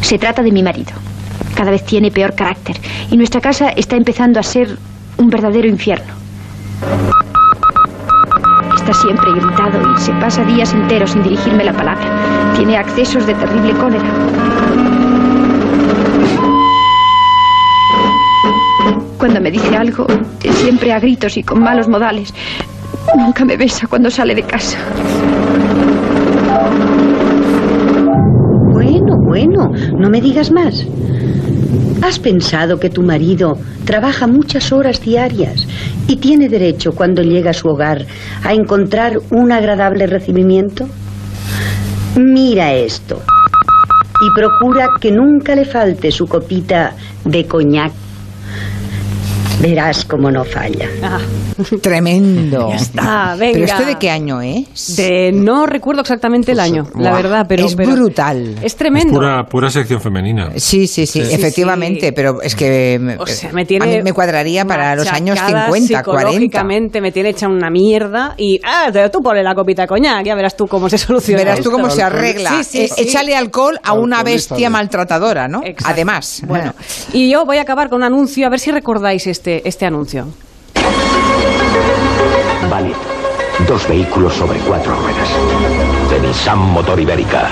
[0.00, 0.92] Se trata de mi marido.
[1.54, 2.76] Cada vez tiene peor carácter
[3.10, 4.76] y nuestra casa está empezando a ser
[5.18, 6.12] un verdadero infierno.
[8.74, 12.52] Está siempre irritado y se pasa días enteros sin dirigirme la palabra.
[12.56, 15.03] Tiene accesos de terrible cólera.
[19.18, 20.06] Cuando me dice algo,
[20.42, 22.32] es siempre a gritos y con malos modales.
[23.16, 24.78] Nunca me besa cuando sale de casa.
[28.72, 30.84] Bueno, bueno, no me digas más.
[32.02, 35.66] ¿Has pensado que tu marido trabaja muchas horas diarias
[36.06, 38.04] y tiene derecho cuando llega a su hogar
[38.42, 40.86] a encontrar un agradable recibimiento?
[42.16, 43.22] Mira esto
[44.20, 48.03] y procura que nunca le falte su copita de coñac.
[49.66, 50.88] Verás cómo no falla.
[51.80, 52.68] Tremendo.
[52.70, 53.52] Ya está, venga.
[53.54, 54.96] ¿Pero esto de qué año es?
[54.96, 58.56] De no recuerdo exactamente el año, la verdad, pero es pero- brutal.
[58.62, 59.14] Es tremendo.
[59.14, 60.50] Pura, pura sección femenina.
[60.56, 62.12] Sí, sí, sí, Sí, efectivamente, sí.
[62.14, 65.36] pero es que me- O sea, me tiene a mí me cuadraría para los años
[65.38, 66.28] machacada 50, 40.
[66.30, 70.34] psicológicamente me tiene hecha una mierda y ah, tú ponle la copita de coñac, ya
[70.34, 71.42] verás tú cómo se soluciona.
[71.42, 72.50] Verás tú cómo se arregla.
[72.50, 73.02] Sí, sí, Eh, sí.
[73.02, 75.60] Échale alcohol a una bestia maltratadora, ¿no?
[75.64, 75.84] Exacto.
[75.90, 76.42] Además.
[76.46, 76.74] Bueno,
[77.12, 80.26] y yo voy a acabar con un anuncio, a ver si recordáis este, este anuncio.
[82.70, 82.92] Vale.
[83.68, 85.28] Dos vehículos sobre cuatro ruedas.
[86.10, 87.48] De Nissan Motor Ibérica.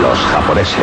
[0.00, 0.76] Los japoneses.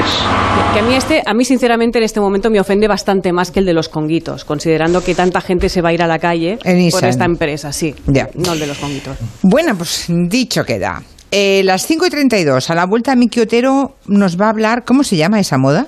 [0.73, 3.59] Que a mí este, a mí sinceramente en este momento me ofende bastante más que
[3.61, 6.53] el de los conguitos, considerando que tanta gente se va a ir a la calle
[6.53, 7.09] En por Nissan.
[7.09, 7.95] esta empresa, sí.
[8.05, 8.29] Ya.
[8.35, 9.17] No el de los conguitos.
[9.41, 11.01] Bueno, pues dicho queda.
[11.31, 15.03] Eh, las 5 y 32, a la vuelta Miki Otero nos va a hablar, ¿cómo
[15.03, 15.87] se llama esa moda?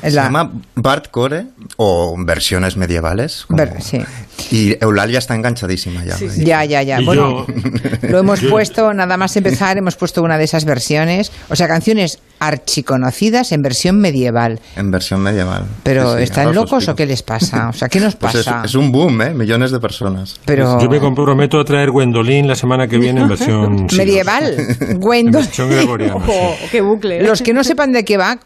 [0.00, 3.44] Se llama Bart Core o versiones medievales.
[3.46, 4.00] como- Ver- sí.
[4.50, 6.16] Y Eulalia está enganchadísima ya.
[6.36, 7.00] Ya, ya, ya.
[7.00, 10.64] Y Bueno, yo- lo hemos yo- puesto, nada más empezar, hemos puesto una de esas
[10.64, 11.32] versiones.
[11.48, 14.60] O sea, canciones archiconocidas en versión medieval.
[14.76, 15.64] En versión medieval.
[15.82, 17.68] Pero, Sí, ¿están locos o qué les pasa?
[17.68, 18.62] O sea, ¿qué nos Pues es, pasa?
[18.64, 19.34] es un boom, ¿eh?
[19.34, 20.40] Millones de personas.
[20.44, 23.86] Pero- Yo me comprometo a traer Gwendolyn la semana que viene en versión...
[23.96, 24.54] medieval.
[24.80, 25.46] En Gwendolyn.
[25.46, 26.14] versión gregoriana.
[26.24, 26.32] sí.
[26.32, 27.22] Oh, qué bucle.
[27.26, 28.38] Los que no sepan de qué va,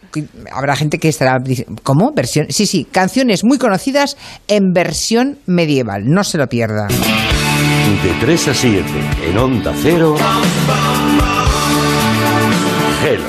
[0.52, 2.12] habrá gente que estará diciendo, ¿cómo?
[2.14, 4.16] Versión, sí, sí, canciones muy conocidas
[4.48, 6.88] en versión medieval, no se lo pierda.
[6.88, 8.84] De 3 a 7
[9.28, 10.16] en Onda Cero.
[13.04, 13.24] Hello.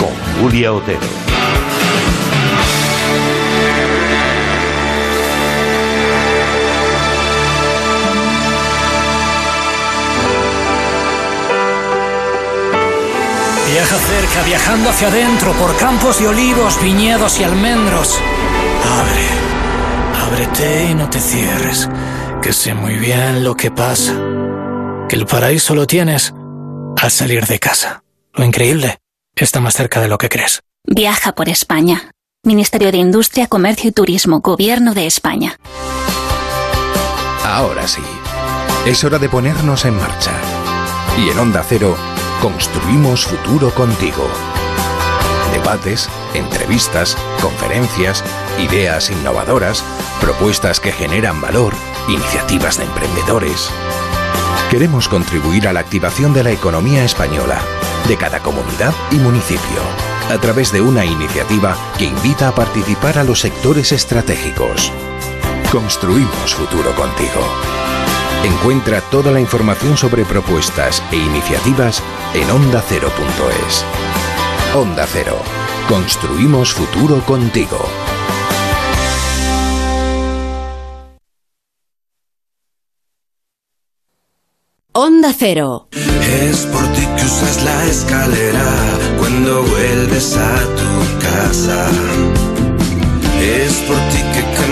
[0.00, 1.27] Con Julia Otero.
[13.78, 18.18] Viaja cerca, viajando hacia adentro, por campos de olivos, viñedos y almendros.
[18.98, 19.28] Abre,
[20.20, 21.88] ábrete y no te cierres,
[22.42, 24.14] que sé muy bien lo que pasa.
[25.08, 26.34] Que el paraíso lo tienes
[27.00, 28.02] al salir de casa.
[28.32, 28.98] Lo increíble
[29.36, 30.60] está más cerca de lo que crees.
[30.84, 32.10] Viaja por España.
[32.42, 35.56] Ministerio de Industria, Comercio y Turismo, Gobierno de España.
[37.44, 38.02] Ahora sí,
[38.86, 40.32] es hora de ponernos en marcha.
[41.16, 41.96] Y en Onda Cero,
[42.40, 44.28] construimos futuro contigo.
[45.52, 48.22] Debates, entrevistas, conferencias,
[48.58, 49.84] ideas innovadoras,
[50.20, 51.74] propuestas que generan valor,
[52.08, 53.70] iniciativas de emprendedores.
[54.70, 57.58] Queremos contribuir a la activación de la economía española,
[58.06, 59.80] de cada comunidad y municipio,
[60.30, 64.92] a través de una iniciativa que invita a participar a los sectores estratégicos.
[65.72, 67.97] Construimos futuro contigo.
[68.44, 72.02] Encuentra toda la información sobre propuestas e iniciativas
[72.34, 73.84] en ondacero.es.
[74.74, 75.36] Onda Cero.
[75.88, 77.78] Construimos futuro contigo.
[84.92, 85.88] Onda Cero.
[85.92, 92.07] Es por ti que usas la escalera cuando vuelves a tu casa.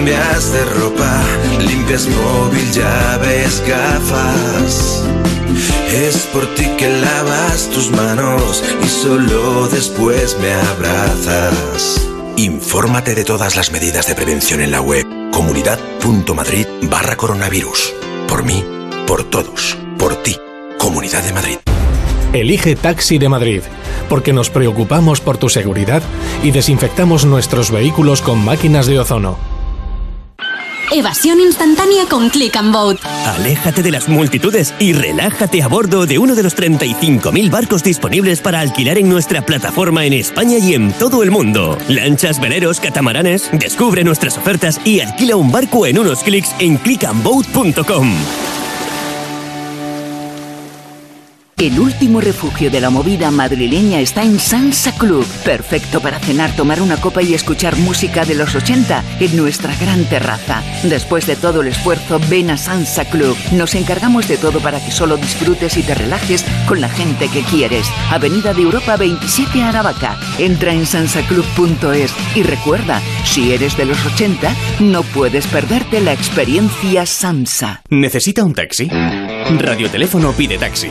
[0.06, 1.20] Cambias de ropa,
[1.58, 5.04] limpias móvil, llaves, gafas.
[5.92, 12.08] Es por ti que lavas tus manos y solo después me abrazas.
[12.36, 17.92] Infórmate de todas las medidas de prevención en la web comunidad.madrid barra coronavirus.
[18.28, 18.64] Por mí,
[19.08, 20.36] por todos, por ti.
[20.78, 21.56] Comunidad de Madrid.
[22.32, 23.62] Elige Taxi de Madrid,
[24.08, 26.02] porque nos preocupamos por tu seguridad
[26.44, 29.55] y desinfectamos nuestros vehículos con máquinas de ozono.
[30.92, 32.98] Evasión instantánea con Click and Boat.
[33.04, 38.40] Aléjate de las multitudes y relájate a bordo de uno de los 35.000 barcos disponibles
[38.40, 41.76] para alquilar en nuestra plataforma en España y en todo el mundo.
[41.88, 43.50] Lanchas, veleros, catamaranes.
[43.52, 48.14] Descubre nuestras ofertas y alquila un barco en unos clics en clickandboat.com.
[51.58, 56.82] El último refugio de la movida madrileña está en Sansa Club, perfecto para cenar, tomar
[56.82, 60.62] una copa y escuchar música de los 80 en nuestra gran terraza.
[60.82, 63.34] Después de todo el esfuerzo, ven a Sansa Club.
[63.52, 67.40] Nos encargamos de todo para que solo disfrutes y te relajes con la gente que
[67.40, 67.90] quieres.
[68.10, 70.18] Avenida de Europa 27 Aravaca.
[70.36, 77.06] Entra en sansaclub.es y recuerda, si eres de los 80, no puedes perderte la experiencia
[77.06, 77.80] Sansa.
[77.88, 78.90] ¿Necesita un taxi?
[78.90, 80.90] Radioteléfono pide taxi.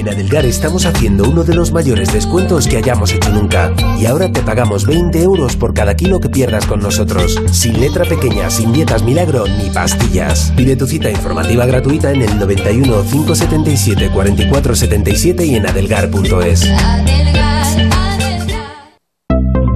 [0.00, 3.70] En Adelgar estamos haciendo uno de los mayores descuentos que hayamos hecho nunca.
[3.98, 7.38] Y ahora te pagamos 20 euros por cada kilo que pierdas con nosotros.
[7.52, 10.54] Sin letra pequeña, sin dietas milagro ni pastillas.
[10.56, 16.66] Pide tu cita informativa gratuita en el 91 577 4477 y en adelgar.es.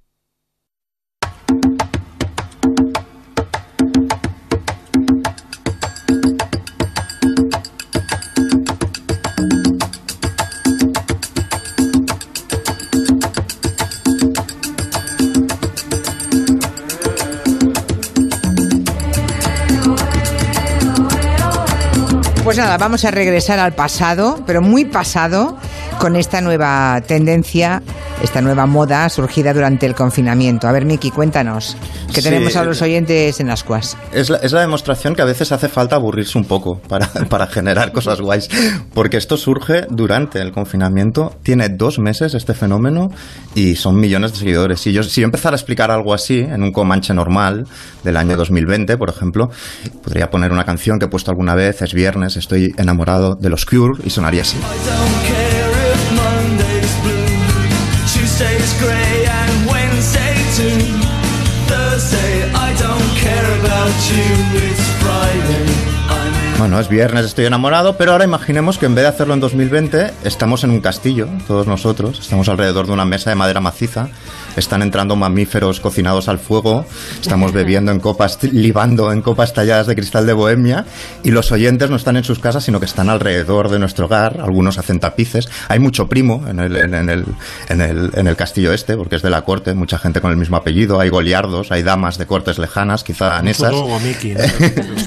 [22.53, 25.57] Pues nada, vamos a regresar al pasado, pero muy pasado,
[25.99, 27.81] con esta nueva tendencia,
[28.23, 30.69] esta nueva moda surgida durante el confinamiento.
[30.69, 31.79] A ver, Miki, cuéntanos,
[32.13, 33.97] que Sí, tenemos a los oyentes en ascuas.
[34.13, 37.47] Es la, es la demostración que a veces hace falta aburrirse un poco para, para
[37.47, 38.49] generar cosas guays.
[38.95, 41.35] Porque esto surge durante el confinamiento.
[41.43, 43.11] Tiene dos meses este fenómeno
[43.55, 44.81] y son millones de seguidores.
[44.81, 47.67] Si yo, si yo empezara a explicar algo así en un Comanche normal
[48.03, 49.51] del año 2020, por ejemplo,
[50.03, 51.83] podría poner una canción que he puesto alguna vez.
[51.83, 54.59] Es viernes, estoy enamorado de los Cure y sonaría así.
[58.43, 59.12] Don't care if
[66.59, 70.13] Bueno, es viernes, estoy enamorado, pero ahora imaginemos que en vez de hacerlo en 2020,
[70.25, 74.09] estamos en un castillo, todos nosotros, estamos alrededor de una mesa de madera maciza,
[74.57, 76.85] están entrando mamíferos cocinados al fuego,
[77.21, 80.85] estamos bebiendo en copas, libando en copas talladas de cristal de Bohemia,
[81.23, 84.41] y los oyentes no están en sus casas, sino que están alrededor de nuestro hogar,
[84.41, 87.25] algunos hacen tapices, hay mucho primo en el, en, en el,
[87.69, 90.37] en el, en el castillo este, porque es de la corte, mucha gente con el
[90.37, 93.73] mismo apellido, hay goliardos, hay damas de cortes lejanas, quizá danesas.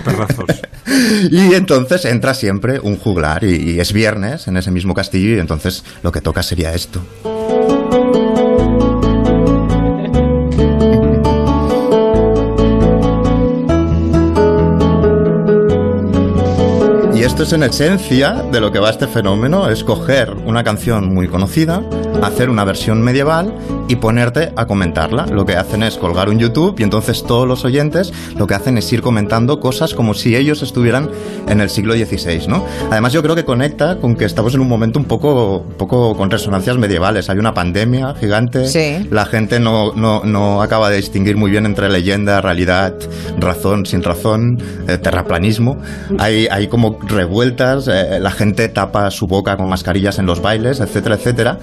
[0.04, 0.46] Perrazos.
[1.32, 5.40] Y entonces entra siempre un juglar y, y es viernes en ese mismo castillo y
[5.40, 7.02] entonces lo que toca sería esto.
[17.36, 21.28] Esto es en esencia de lo que va este fenómeno, es coger una canción muy
[21.28, 21.84] conocida,
[22.24, 23.54] hacer una versión medieval
[23.88, 25.26] y ponerte a comentarla.
[25.28, 28.78] Lo que hacen es colgar un YouTube y entonces todos los oyentes lo que hacen
[28.78, 31.10] es ir comentando cosas como si ellos estuvieran
[31.48, 32.66] en el siglo XVI, ¿no?
[32.92, 36.16] Además yo creo que conecta con que estamos en un momento un poco, un poco
[36.16, 37.30] con resonancias medievales.
[37.30, 39.08] Hay una pandemia gigante, Sí.
[39.12, 42.94] la gente no, no, no acaba de distinguir muy bien entre leyenda, realidad,
[43.40, 45.78] razón, sin razón, eh, terraplanismo.
[46.20, 50.80] Hay, hay como revueltas, eh, la gente tapa su boca con mascarillas en los bailes,
[50.80, 51.58] etcétera, etcétera.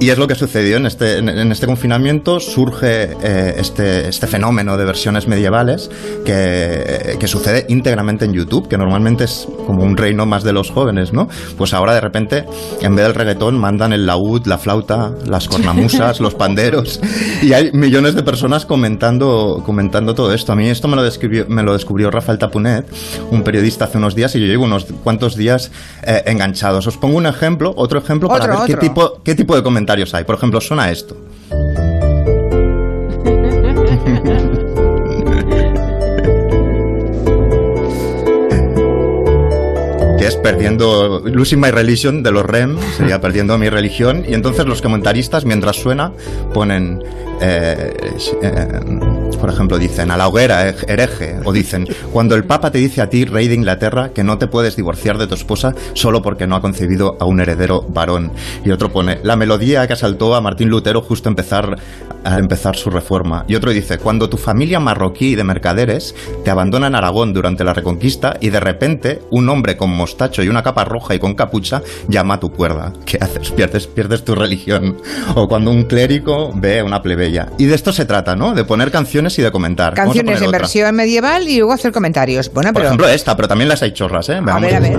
[0.00, 2.40] Y es lo que sucedió en este, en, en este confinamiento.
[2.40, 5.90] Surge eh, este, este fenómeno de versiones medievales
[6.24, 10.70] que, que sucede íntegramente en YouTube, que normalmente es como un reino más de los
[10.70, 11.28] jóvenes, ¿no?
[11.56, 12.44] Pues ahora de repente,
[12.80, 17.00] en vez del reggaetón, mandan el laúd, la flauta, las cornamusas, los panderos.
[17.42, 20.52] Y hay millones de personas comentando, comentando todo esto.
[20.52, 22.86] A mí esto me lo, describió, me lo descubrió Rafael Tapunet,
[23.30, 25.70] un periodista hace unos días, y yo llevo unos cuantos días
[26.02, 26.86] eh, enganchados.
[26.86, 30.14] Os pongo un ejemplo, otro ejemplo, para Otro, ver qué tipo, qué tipo de comentarios
[30.14, 30.24] hay.
[30.24, 31.16] Por ejemplo, suena esto.
[40.18, 44.66] que es perdiendo Losing My Religion de los REM, sería perdiendo mi religión, y entonces
[44.66, 46.12] los comentaristas mientras suena
[46.52, 47.02] ponen,
[47.40, 47.92] eh,
[48.42, 48.80] eh,
[49.36, 53.00] por ejemplo, dicen a la hoguera, eh, hereje, o dicen, cuando el Papa te dice
[53.00, 56.46] a ti, rey de Inglaterra, que no te puedes divorciar de tu esposa solo porque
[56.46, 58.32] no ha concebido a un heredero varón.
[58.64, 61.76] Y otro pone, la melodía que asaltó a Martín Lutero justo empezar,
[62.24, 63.44] a empezar su reforma.
[63.48, 67.74] Y otro dice, cuando tu familia marroquí de mercaderes te abandona en Aragón durante la
[67.74, 71.82] Reconquista y de repente un hombre con mostacho y una capa roja y con capucha
[72.08, 72.92] llama a tu cuerda.
[73.04, 73.50] ¿Qué haces?
[73.50, 74.96] Pierdes, pierdes tu religión.
[75.34, 77.48] O cuando un clérigo ve a una plebeya.
[77.58, 78.54] Y de esto se trata, ¿no?
[78.54, 79.92] De poner canciones y de comentar.
[79.92, 80.58] A Canciones en otra.
[80.60, 82.52] versión medieval y luego hacer comentarios.
[82.52, 82.86] Bueno, Por pero...
[82.88, 84.36] ejemplo, esta, pero también las hay chorras, ¿eh?
[84.36, 84.98] a Veamos ver, a ver.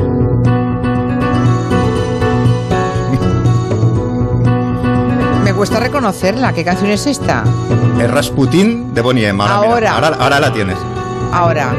[5.43, 6.53] Me cuesta reconocerla.
[6.53, 7.43] ¿Qué canción es esta?
[8.01, 9.43] Es Rasputín de Bonnie M.
[9.43, 9.91] Ahora, mira, Ahora.
[10.09, 10.77] ahora, ahora la tienes.
[11.31, 11.73] Ahora.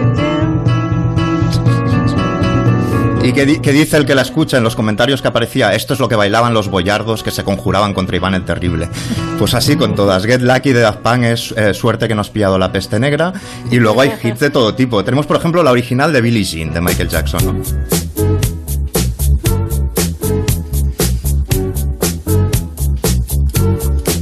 [3.26, 5.74] ¿Y qué, di- qué dice el que la escucha en los comentarios que aparecía?
[5.74, 8.88] Esto es lo que bailaban los boyardos que se conjuraban contra Iván el Terrible.
[9.36, 10.24] Pues así con todas.
[10.24, 13.32] Get Lucky de Daft Punk es eh, Suerte que nos ha pillado la peste negra.
[13.68, 15.02] Y luego hay hits de todo tipo.
[15.02, 17.64] Tenemos, por ejemplo, la original de Billie Jean de Michael Jackson.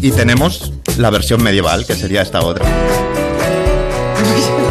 [0.01, 2.65] Y tenemos la versión medieval, que sería esta otra.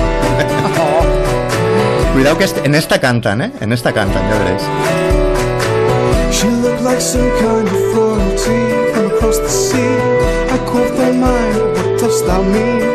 [2.14, 3.52] Cuidado que en esta cantan, ¿eh?
[3.60, 4.62] En esta cantan, ya veréis.
[6.32, 9.80] She looked like some kind of royalty from across the sea.
[9.80, 11.58] I caught their mind.
[11.76, 12.93] What dost thou mean,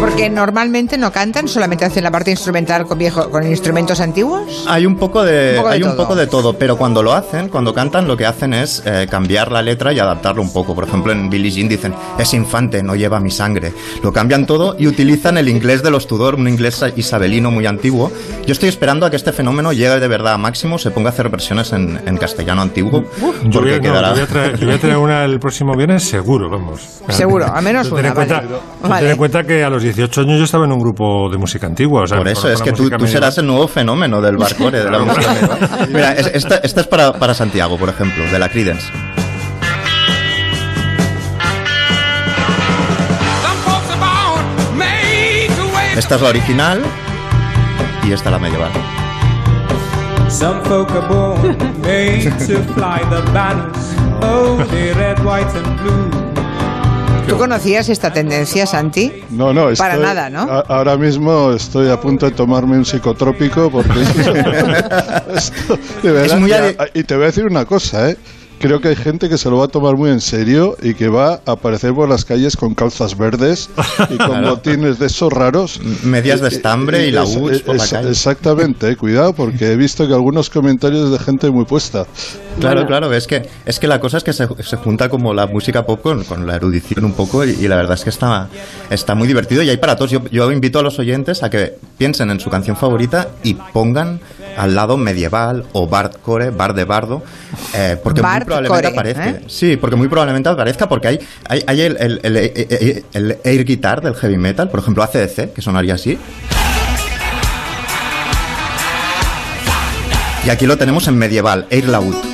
[0.00, 4.64] Porque normalmente no cantan, solamente hacen la parte instrumental con, viejo, con instrumentos antiguos.
[4.68, 5.96] Hay un poco de, Un poco de hay un todo.
[5.96, 9.52] poco de todo, pero cuando lo hacen, cuando cantan, lo que hacen es eh, cambiar
[9.52, 10.74] la letra y adaptarlo un poco.
[10.74, 13.72] Por ejemplo, en Billie Jean dicen, es infante, no lleva mi sangre.
[14.02, 18.10] Lo cambian todo y utilizan el inglés de los Tudor, un inglés isabelino muy antiguo.
[18.46, 21.12] Yo estoy esperando a que este fenómeno llegue de verdad a máximo, se ponga a
[21.12, 23.04] hacer versiones en, en castellano antiguo.
[23.44, 24.08] Yo voy, a- no, quedará...
[24.08, 26.82] yo voy a traer, yo voy a traer una el próximo viernes seguro, vamos.
[27.08, 28.42] Seguro, al menos Tú ten en una, cuenta,
[28.82, 29.03] Vale.
[29.04, 31.66] Ten en cuenta que a los 18 años yo estaba en un grupo de música
[31.66, 32.02] antigua.
[32.02, 34.98] O sea, Por eso, es que tú, serás el nuevo fenómeno del barcore, de la
[35.04, 35.88] música medieval.
[35.90, 38.86] Mira, es- esta, esta es para, para Santiago, por ejemplo, de la Credence.
[45.96, 46.82] Esta es la original
[48.02, 48.70] y esta la medieval.
[50.28, 53.94] Some folk are born made to fly the banners.
[54.20, 56.23] Oh, the red, white and blue.
[57.28, 59.22] ¿Tú conocías esta tendencia, Santi?
[59.30, 60.40] No, no, estoy, Para nada, ¿no?
[60.42, 63.90] a- ahora mismo estoy a punto de tomarme un psicotrópico porque
[65.34, 68.16] esto, de verdad, muy y, ade- a- y te voy a decir una cosa, ¿eh?
[68.64, 71.08] Creo que hay gente que se lo va a tomar muy en serio y que
[71.08, 73.68] va a aparecer por las calles con calzas verdes
[74.08, 74.50] y con Claro.
[74.56, 75.78] botines de esos raros.
[76.02, 77.36] Medias de estambre y la es-
[77.90, 78.08] calle.
[78.08, 82.06] Exactamente, eh, cuidado porque he visto que algunos comentarios de gente muy puesta.
[82.58, 85.46] Claro, claro, es que, es que la cosa es que se, se junta como la
[85.46, 88.48] música pop con, con la erudición un poco y, y la verdad es que está,
[88.88, 90.10] está muy divertido y hay para todos.
[90.10, 94.20] Yo, yo invito a los oyentes a que piensen en su canción favorita y pongan
[94.56, 97.22] al lado medieval o bardcore, bar de bardo,
[97.74, 99.28] eh, porque muy probablemente aparezca.
[99.30, 99.40] ¿eh?
[99.48, 101.18] Sí, porque muy probablemente aparezca porque hay,
[101.48, 105.52] hay, hay el, el, el- el- el air guitar del heavy metal, por ejemplo ACDC,
[105.52, 106.18] que sonaría así.
[110.46, 112.14] Y aquí lo tenemos en medieval, air laúd.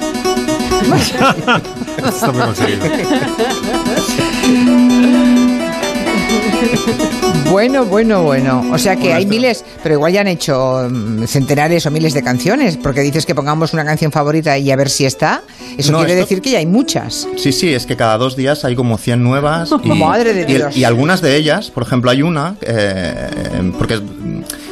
[2.08, 2.86] Está muy conseguido.
[7.50, 8.64] Bueno, bueno, bueno.
[8.72, 12.22] O sea que hay miles, pero igual ya han hecho mm, centenares o miles de
[12.22, 15.42] canciones, porque dices que pongamos una canción favorita y a ver si está.
[15.76, 17.26] Eso No, quiere esto- decir que ya hay muchas.
[17.36, 19.70] Sí, sí, es que cada dos días hay como 100 nuevas.
[19.84, 20.76] Y, Madre de y- Dios.
[20.76, 24.00] Y, algunas de ellas, por ejemplo, hay una, eh, porque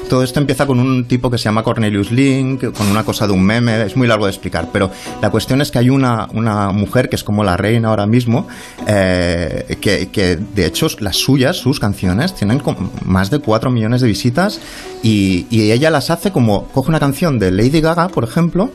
[0.09, 3.33] todo esto empieza con un tipo que se llama Cornelius Link, con una cosa de
[3.33, 4.91] un meme, es muy largo de explicar, pero
[5.21, 8.49] la cuestión es que hay una, una mujer que es como la reina ahora mismo,
[8.87, 12.63] eh, que, que de hecho las suyas, sus canciones, tienen
[13.05, 14.61] más de 4 millones de visitas
[15.03, 18.71] y, y ella las hace como, coge una canción de Lady Gaga, por ejemplo,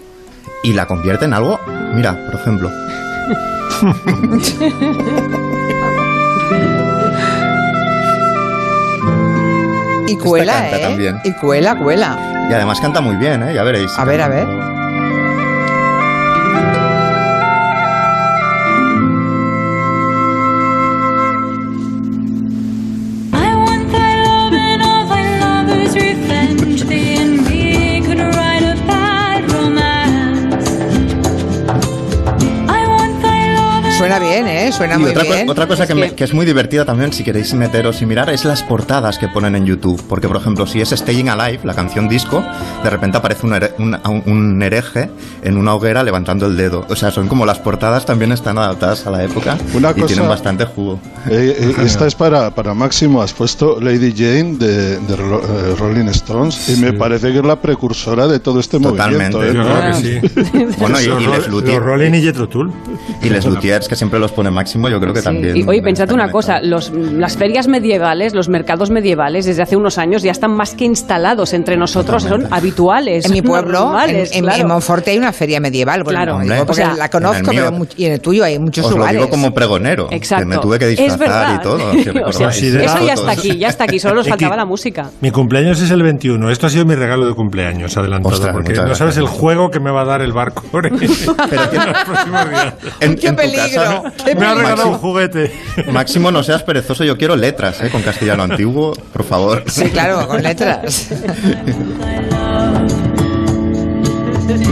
[0.63, 1.59] y la convierte en algo,
[1.93, 2.71] mira, por ejemplo.
[10.13, 10.81] Y cuela, canta ¿eh?
[10.81, 11.19] también.
[11.23, 12.47] Y cuela, cuela.
[12.49, 13.53] Y además canta muy bien, ¿eh?
[13.53, 13.91] Ya veréis.
[13.97, 14.72] A ver, a ver.
[34.03, 34.71] Suena bien, ¿eh?
[34.71, 35.49] Suena Y muy otra, co- bien.
[35.49, 38.43] otra cosa que, me- que es muy divertida también, si queréis meteros y mirar, es
[38.43, 40.01] las portadas que ponen en YouTube.
[40.09, 42.43] Porque, por ejemplo, si es Staying Alive, la canción disco,
[42.83, 45.09] de repente aparece un, here- un- un hereje
[45.41, 46.85] en una hoguera levantando el dedo.
[46.89, 50.07] O sea, son como las portadas también están adaptadas a la época Una y cosa-
[50.07, 50.99] tienen bastante jugo.
[51.29, 53.21] Eh, eh, esta es para, para Máximo.
[53.21, 57.45] Has puesto Lady Jane de, de Ro- eh, Rolling Stones y me parece que es
[57.45, 59.37] la precursora de todo este Totalmente.
[59.37, 59.43] movimiento.
[59.43, 59.53] ¿eh?
[59.53, 60.75] Yo creo que sí.
[60.79, 61.77] Bueno, y, y Les Luthiers.
[61.77, 62.71] Los Rolling y Jethro Tull.
[63.21, 65.55] Y Les Luthiers, que siempre los pone máximo, yo creo que también.
[65.55, 69.97] Y, oye, pensad una cosa, los, las ferias medievales, los mercados medievales, desde hace unos
[69.97, 73.25] años ya están más que instalados entre nosotros, son habituales.
[73.25, 74.61] En mi pueblo, en, normales, en- claro.
[74.61, 76.03] en Monforte hay una feria medieval.
[76.03, 76.31] Bueno, Claro.
[76.33, 76.53] no, Hombre.
[76.55, 78.59] digo porque O sea, la conozco, en el mío- pero y en el tuyo hay
[78.59, 79.17] muchos Os lo lugares.
[79.19, 80.43] digo como pregonero, Exacto.
[80.43, 81.91] que me tuve que disfrazar y todo.
[81.93, 85.09] si O sea, eso ya está aquí, ya está aquí, solo nos faltaba la música.
[85.21, 86.49] Mi cumpleaños es el 21.
[86.49, 88.33] Esto ha sido mi regalo de cumpleaños adelantado.
[88.35, 89.17] Ostras, porque no sabes gracias.
[89.17, 90.63] el juego que me va a dar el barco.
[90.73, 91.09] en los
[92.05, 92.73] próximos días.
[92.99, 93.63] En- ¡Qué en tu peligro!
[93.63, 93.82] casa-
[94.25, 95.51] ¡Qué Me ha regalado un juguete.
[95.91, 97.89] Máximo, no seas perezoso, yo quiero letras, ¿eh?
[97.89, 99.63] Con castellano antiguo, por favor.
[99.67, 101.09] Sí, claro, con letras.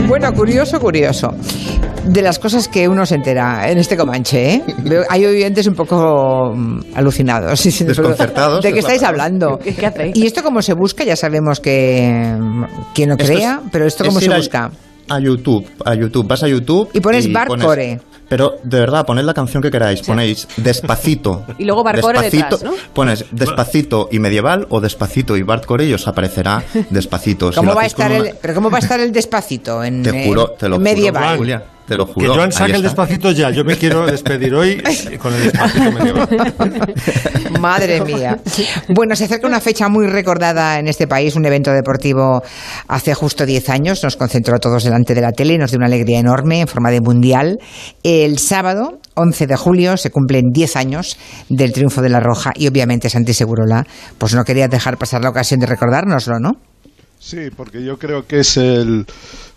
[0.08, 1.28] Bueno, curioso, curioso.
[2.04, 4.62] De las cosas que uno se entera en este Comanche, ¿eh?
[5.08, 7.62] Hay oyentes un poco mm, alucinados.
[7.62, 9.58] Desconcertados, ¿De qué estáis hablando?
[9.58, 10.16] ¿Qué- qué hacéis?
[10.16, 13.86] Y esto cómo se busca, ya sabemos que mm, quien no Esto crea, es- pero
[13.86, 14.70] esto es cómo se busca.
[15.08, 16.26] A YouTube, a YouTube.
[16.26, 18.00] Vas a YouTube Y pones Barcore.
[18.32, 20.00] Pero de verdad, poned la canción que queráis.
[20.00, 21.44] Ponéis Despacito.
[21.58, 22.72] Y luego Barcore despacito, detrás, ¿no?
[22.94, 27.52] Pones Despacito y Medieval o Despacito y Barcore y os aparecerá Despacito.
[27.54, 30.24] ¿Cómo va a estar una- el, pero cómo va a estar el despacito en Te
[30.24, 31.22] juro, en te lo medieval?
[31.24, 32.34] juro, Julia, te lo Que juro.
[32.34, 33.50] Joan Ahí saque el despacito ya.
[33.50, 34.82] Yo me quiero despedir hoy
[35.18, 36.28] con el despacito medieval.
[37.60, 38.38] Madre mía.
[38.88, 42.42] Bueno, se acerca una fecha muy recordada en este país, un evento deportivo
[42.88, 44.02] hace justo 10 años.
[44.02, 46.68] Nos concentró a todos delante de la tele y nos dio una alegría enorme en
[46.68, 47.58] forma de mundial.
[48.02, 51.16] El sábado, 11 de julio, se cumplen 10 años
[51.48, 53.84] del triunfo de la Roja y obviamente Santi Segurola
[54.18, 56.52] pues no quería dejar pasar la ocasión de recordárnoslo, ¿no?
[57.18, 59.06] Sí, porque yo creo que es el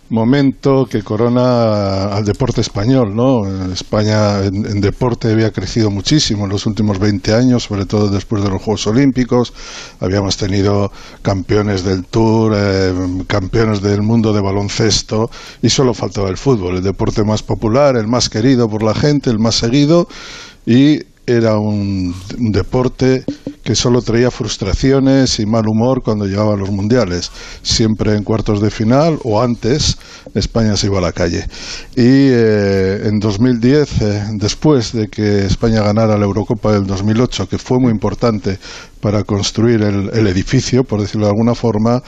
[0.08, 3.46] momento que corona al deporte español, ¿no?
[3.72, 8.42] España en, en deporte había crecido muchísimo en los últimos 20 años, sobre todo después
[8.42, 9.52] de los Juegos Olímpicos.
[10.00, 10.92] Habíamos tenido
[11.22, 12.92] campeones del Tour, eh,
[13.26, 15.30] campeones del mundo de baloncesto
[15.62, 19.30] y solo faltaba el fútbol, el deporte más popular, el más querido por la gente,
[19.30, 20.08] el más seguido
[20.64, 23.24] y era un, deporte
[23.64, 27.32] que solo traía frustraciones y mal humor cuando llegaban los mundiales.
[27.62, 29.98] Siempre en cuartos de final o antes,
[30.34, 31.44] España se iba a la calle.
[31.96, 37.58] Y eh, en 2010, eh, después de que España ganara la Eurocopa del 2008, que
[37.58, 38.58] fue muy importante
[39.00, 42.02] para construir el, el edificio, por decirlo de alguna forma,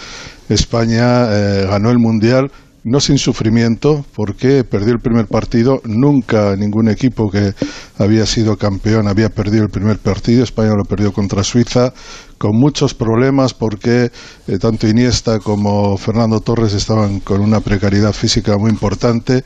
[0.49, 2.51] España eh, ganó el mundial
[2.85, 5.81] no sin sufrimiento, porque perdió el primer partido.
[5.85, 7.53] Nunca ningún equipo que
[7.99, 10.45] había sido campeón había perdido el primer partido.
[10.45, 11.93] España lo perdió contra Suiza,
[12.39, 14.11] con muchos problemas, porque
[14.47, 19.45] eh, tanto Iniesta como Fernando Torres estaban con una precariedad física muy importante.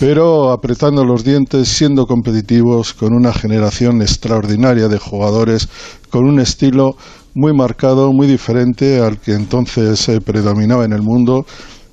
[0.00, 5.68] Pero apretando los dientes, siendo competitivos, con una generación extraordinaria de jugadores,
[6.10, 6.96] con un estilo
[7.34, 11.46] muy marcado, muy diferente al que entonces eh, predominaba en el mundo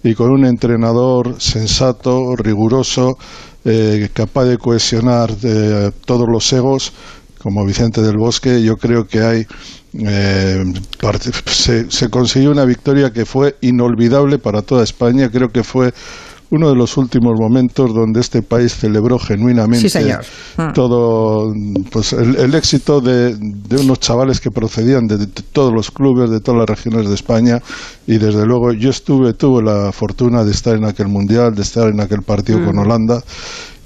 [0.04, 3.18] y con un entrenador sensato, riguroso,
[3.66, 6.93] eh, capaz de cohesionar eh, todos los egos,
[7.39, 9.45] como Vicente del Bosque, yo creo que hay
[9.93, 10.64] eh,
[11.47, 15.30] se, se consiguió una victoria que fue inolvidable para toda España.
[15.30, 15.93] Creo que fue
[16.52, 19.88] uno de los últimos momentos donde este país celebró genuinamente
[20.56, 20.62] Sí.
[20.62, 20.74] Mm.
[20.74, 21.54] todo
[21.91, 26.30] pues el, el éxito de, de unos chavales que procedían de, de todos los clubes
[26.30, 27.60] de todas las regiones de España
[28.08, 31.88] y desde luego yo estuve tuve la fortuna de estar en aquel mundial de estar
[31.89, 32.80] en aquel partido con Mm.
[32.80, 33.22] Holanda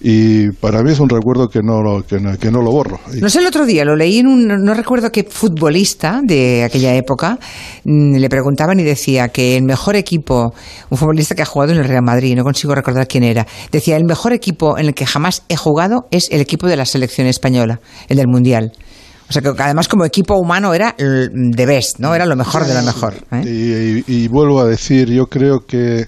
[0.05, 2.99] y para mí es un recuerdo que no lo, que no, que no lo borro
[3.21, 6.93] No sé, el otro día lo leí en un, no recuerdo qué futbolista de aquella
[6.95, 7.39] época,
[7.85, 10.53] mm, le preguntaban y decía que el mejor equipo,
[10.89, 13.95] un futbolista que ha jugado en el Real Madrid, no consigo recordar quién era, decía,
[13.95, 17.25] el mejor equipo en el que jamás he jugado es el equipo de la selección
[17.27, 17.79] española,
[18.09, 18.73] el del Mundial.
[19.29, 22.13] O sea que además como equipo humano era de best, ¿no?
[22.13, 23.13] Era lo mejor de lo mejor.
[23.31, 23.41] ¿eh?
[23.45, 26.05] Y, y- y vuelvo a decir, yo creo que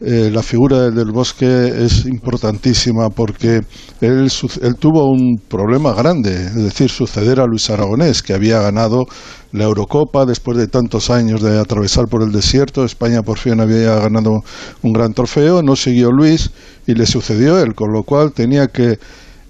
[0.00, 3.62] eh, la figura del, del Bosque es importantísima porque
[4.00, 4.30] él,
[4.62, 9.06] él tuvo un problema grande, es decir, suceder a Luis Aragonés, que había ganado
[9.52, 12.84] la Eurocopa después de tantos años de atravesar por el desierto.
[12.84, 14.42] España por fin había ganado
[14.82, 16.50] un gran trofeo, no siguió Luis
[16.86, 18.98] y le sucedió él, con lo cual tenía que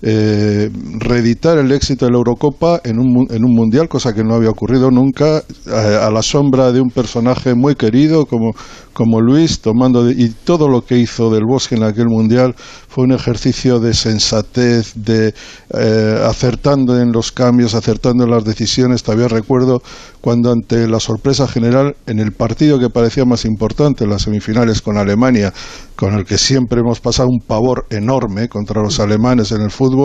[0.09, 4.35] eh, reeditar el éxito de la Eurocopa en un, en un mundial, cosa que no
[4.37, 8.53] había ocurrido nunca, a la sombra de un personaje muy querido como,
[8.93, 12.55] como Luis, tomando de- y todo lo que hizo del Bosque en aquel mundial
[12.89, 15.35] fue un ejercicio de sensatez, de
[15.75, 19.03] eh, acertando en los cambios, acertando en las decisiones.
[19.03, 19.83] Todavía recuerdo
[20.21, 24.97] cuando ante la sorpresa general en el partido que parecía más importante, las semifinales con
[24.99, 25.53] Alemania,
[25.97, 29.96] con el que siempre hemos pasado un pavor enorme contra los alemanes en el fútbol,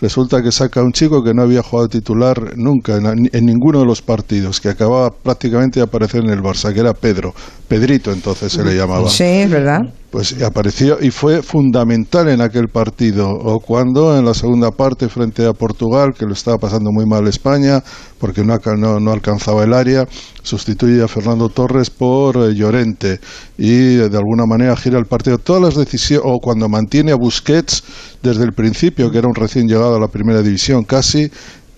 [0.00, 3.86] resulta que saca un chico que no había jugado titular nunca en, en ninguno de
[3.86, 7.34] los partidos, que acababa prácticamente de aparecer en el Barça, que era Pedro,
[7.68, 9.08] Pedrito entonces se le llamaba.
[9.08, 9.80] Sí, es verdad.
[10.12, 13.30] Pues apareció y fue fundamental en aquel partido.
[13.30, 17.26] O cuando en la segunda parte frente a Portugal, que lo estaba pasando muy mal
[17.26, 17.82] España,
[18.18, 20.06] porque no, no alcanzaba el área,
[20.42, 23.20] sustituye a Fernando Torres por eh, Llorente
[23.56, 25.38] y eh, de alguna manera gira el partido.
[25.38, 27.82] Todas las decisiones, o cuando mantiene a Busquets
[28.22, 31.30] desde el principio, que era un recién llegado a la primera división casi,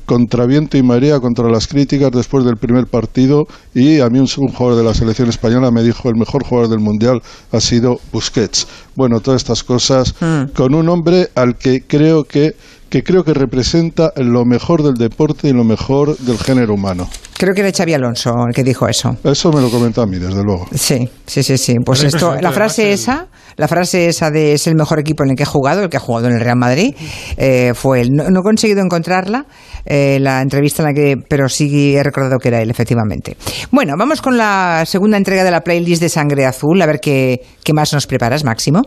[0.06, 4.28] contra viento y marea, contra las críticas después del primer partido y a mí un,
[4.38, 7.20] un jugador de la selección española me dijo el mejor jugador del mundial
[7.52, 8.66] ha sido Busquets.
[8.94, 10.14] Bueno, todas estas cosas
[10.54, 12.54] con un hombre al que creo que
[12.94, 17.08] que creo que representa lo mejor del deporte y lo mejor del género humano.
[17.36, 19.16] Creo que era Xavi Alonso el que dijo eso.
[19.24, 20.68] Eso me lo comentó a mí, desde luego.
[20.72, 21.74] Sí, sí, sí, sí.
[21.84, 23.26] Pues Pero esto, la frase esa,
[23.56, 25.96] la frase esa de es el mejor equipo en el que he jugado, el que
[25.96, 26.94] ha jugado en el Real Madrid,
[27.36, 28.10] eh, fue él.
[28.12, 29.46] No, no he conseguido encontrarla,
[29.84, 33.36] eh, la entrevista en la que, pero sí he recordado que era él, efectivamente.
[33.72, 37.40] Bueno, vamos con la segunda entrega de la playlist de Sangre Azul, a ver qué,
[37.64, 38.82] qué más nos preparas, Máximo.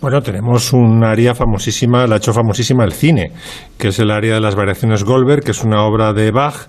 [0.00, 3.32] Bueno, tenemos un área famosísima, la ha hecho famosísima el cine,
[3.76, 6.68] que es el área de las variaciones Goldberg, que es una obra de Bach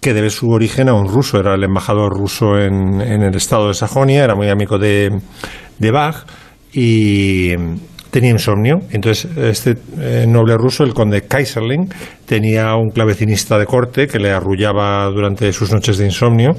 [0.00, 3.66] que debe su origen a un ruso, era el embajador ruso en, en el estado
[3.66, 5.10] de Sajonia, era muy amigo de,
[5.78, 6.24] de Bach
[6.72, 7.52] y
[8.12, 8.80] tenía insomnio.
[8.90, 11.88] Entonces, este eh, noble ruso, el conde Kaiserling,
[12.26, 16.50] tenía un clavecinista de corte que le arrullaba durante sus noches de insomnio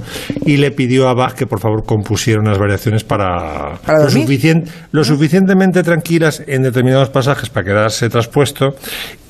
[0.46, 4.68] y le pidió a Bach que por favor compusiera unas variaciones para, ¿Para lo, suficien-
[4.92, 8.76] lo suficientemente tranquilas en determinados pasajes para quedarse traspuesto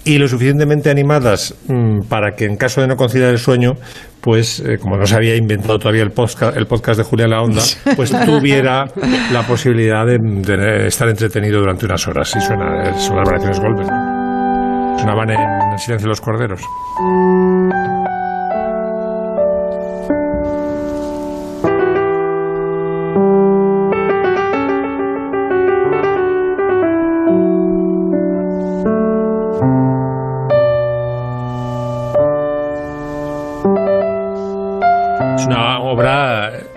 [0.06, 3.74] y lo suficientemente animadas mm, para que en caso de no conciliar el sueño,
[4.22, 7.41] pues eh, como no se había inventado todavía el podcast, el podcast de Julián La
[7.41, 7.62] Onda,
[7.95, 8.86] pues tuviera
[9.32, 12.34] la posibilidad de, de estar entretenido durante unas horas.
[12.36, 13.89] Y suena, eh, son las variaciones Goldberg.
[14.99, 15.39] Sonaban en
[15.74, 16.62] El silencio de los corderos.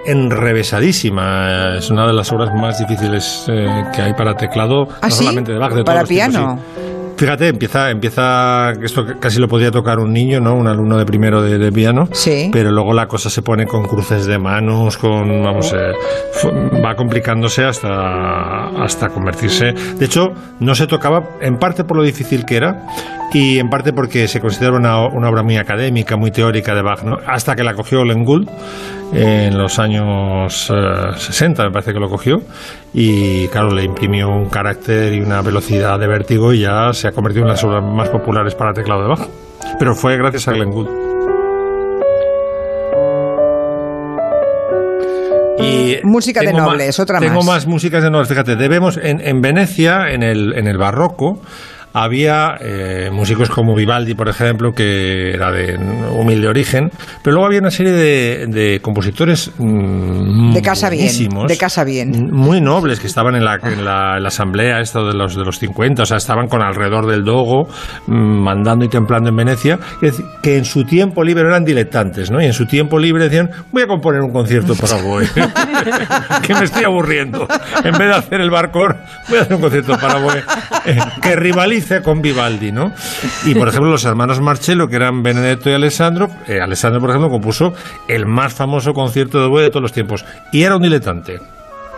[0.06, 1.76] Enrevesadísima.
[1.76, 5.18] Es una de las obras más difíciles eh, que hay para teclado, ¿Ah, no sí?
[5.24, 6.58] solamente de Bach, de Para todos piano.
[6.74, 6.82] sí.
[7.18, 10.54] Fíjate, empieza, empieza, esto casi lo podría tocar un niño, ¿no?
[10.54, 12.04] Un alumno de primero de, de piano.
[12.12, 12.50] Sí.
[12.52, 15.94] Pero luego la cosa se pone con cruces de manos, con, vamos, eh,
[16.84, 19.72] va complicándose hasta, hasta convertirse.
[19.98, 20.26] De hecho,
[20.60, 22.84] no se tocaba, en parte por lo difícil que era,
[23.32, 27.02] y en parte porque se considera una, una obra muy académica, muy teórica de Bach,
[27.02, 27.16] ¿no?
[27.26, 28.46] Hasta que la cogió Glenn Gould
[29.12, 32.38] en los años eh, 60, me parece que lo cogió,
[32.92, 37.12] y claro, le imprimió un carácter y una velocidad de vértigo y ya se ha
[37.12, 39.28] convertido en las obras más populares para teclado de Bach.
[39.78, 40.88] Pero fue gracias a Glenn Gould.
[45.58, 47.46] Y Música de tengo nobles, más- otra tengo más.
[47.46, 48.28] más músicas de nobles.
[48.28, 51.40] Fíjate, debemos en, en Venecia, en el, en el barroco,
[51.98, 55.78] había eh, músicos como Vivaldi, por ejemplo, que era de
[56.12, 56.90] humilde origen,
[57.22, 61.10] pero luego había una serie de, de compositores mm, De casa bien.
[61.48, 62.28] De casa bien.
[62.30, 65.44] muy nobles que estaban en la, en la, en la asamblea esto de los de
[65.44, 67.66] los 50, o sea, estaban con alrededor del dogo,
[68.06, 72.42] mm, mandando y templando en Venecia, decir, que en su tiempo libre eran diletantes, ¿no?
[72.42, 75.26] Y en su tiempo libre decían, voy a componer un concierto para oboe,
[76.46, 77.48] que me estoy aburriendo.
[77.82, 78.98] En vez de hacer el barcor,
[79.30, 80.42] voy a hacer un concierto para oboe
[80.84, 81.36] eh, que
[82.02, 82.92] con Vivaldi, ¿no?
[83.44, 87.30] Y por ejemplo, los hermanos Marcello, que eran Benedetto y Alessandro, eh, Alessandro, por ejemplo,
[87.30, 87.74] compuso
[88.08, 91.40] el más famoso concierto de oboe de todos los tiempos, y era un diletante.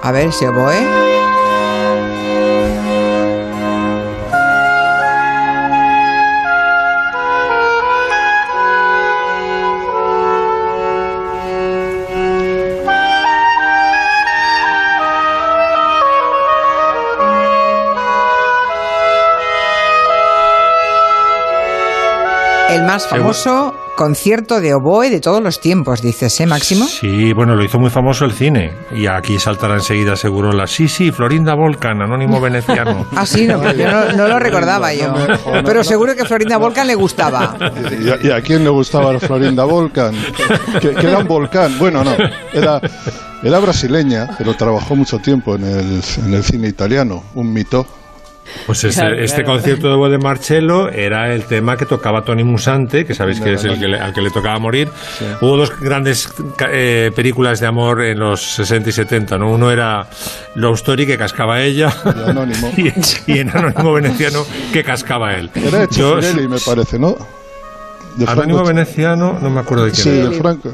[0.02, 1.17] A ver, si oboe.
[22.78, 26.86] El más famoso concierto de oboe de todos los tiempos, dices, ¿eh, Máximo?
[26.86, 28.70] Sí, bueno, lo hizo muy famoso el cine.
[28.94, 33.04] Y aquí saltará enseguida seguro la sí, sí, Florinda Volcan, anónimo veneciano.
[33.16, 35.12] Ah, sí, no, yo no, no lo recordaba yo.
[35.64, 37.56] Pero seguro que Florinda Volcan le gustaba.
[38.00, 40.14] ¿Y a, y a quién le gustaba la Florinda Volcan?
[40.80, 41.76] Que, que era un volcán.
[41.80, 42.12] Bueno, no,
[42.52, 42.80] era,
[43.42, 47.84] era brasileña, pero trabajó mucho tiempo en el, en el cine italiano, un mito.
[48.66, 49.52] Pues este, Claro, este claro.
[49.58, 53.54] concierto de voz de Marcello era el tema que tocaba Tony Musante, que sabéis que
[53.54, 54.88] es el que le- al que le tocaba morir.
[55.40, 59.50] Hubo dos grandes ca- eh, películas de amor en los 60 y 70, ¿no?
[59.50, 60.06] Uno era
[60.54, 62.72] Love Story, que cascaba ella, Y Anónimo.
[63.26, 65.50] y, en Anónimo Veneciano, que cascaba él.
[65.54, 67.16] Era de Yo- Cefirelli, me parece, ¿no?
[68.16, 70.28] De Anónimo Franco- Veneciano, no me acuerdo de quién Sí, era.
[70.30, 70.72] de Franco.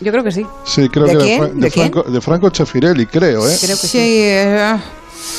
[0.00, 0.44] Yo creo que sí.
[0.64, 1.40] Sí, creo ¿De que quién?
[1.40, 1.92] de, Fra- de ¿De quién?
[1.92, 3.56] Franco, de Franco Cefirelli, creo, ¿eh?
[3.60, 3.98] Creo que sí.
[3.98, 4.76] eh,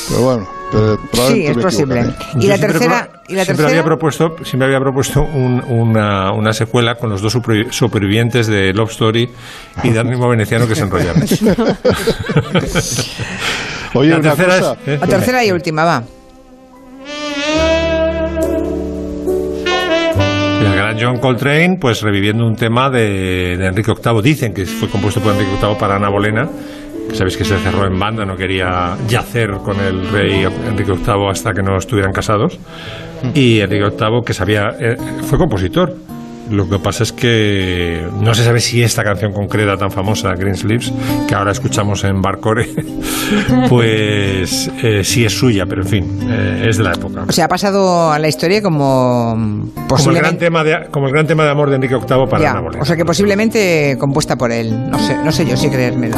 [0.08, 2.00] Pero bueno, pero sí, probablemente es posible.
[2.00, 5.22] Y Yo la siempre tercera, pro- y la siempre había tercera, propuesto, siempre había propuesto
[5.22, 9.28] un- una, una secuela con los dos super- supervivientes de Love Story
[9.82, 11.22] y de Anónimo Veneciano que se enrollaron.
[13.94, 14.72] Oye, La una tercera cosa.
[14.84, 14.98] es- ¿eh?
[15.00, 16.02] la tercera y última, va.
[20.74, 24.22] Gran John Coltrane, pues reviviendo un tema de, de Enrique VIII.
[24.22, 26.48] Dicen que fue compuesto por Enrique VIII para Ana Bolena,
[27.12, 31.52] sabéis que se cerró en banda, no quería yacer con el rey Enrique VIII hasta
[31.52, 32.58] que no estuvieran casados.
[33.34, 35.94] Y Enrique VIII, que sabía, eh, fue compositor.
[36.48, 40.54] Lo que pasa es que no se sabe si esta canción concreta tan famosa, Green
[40.54, 40.92] Sleeves,
[41.26, 42.68] que ahora escuchamos en Barcore,
[43.68, 47.24] pues eh, sí es suya, pero en fin, eh, es de la época.
[47.28, 50.36] O sea, ha pasado a la historia como Como el, gran posiblemente...
[50.44, 52.82] tema de, como el gran tema de amor de Enrique VIII para Ya, Ana Bolena.
[52.82, 54.88] o sea que posiblemente compuesta por él.
[54.88, 56.16] No sé, no sé yo si creérmelo.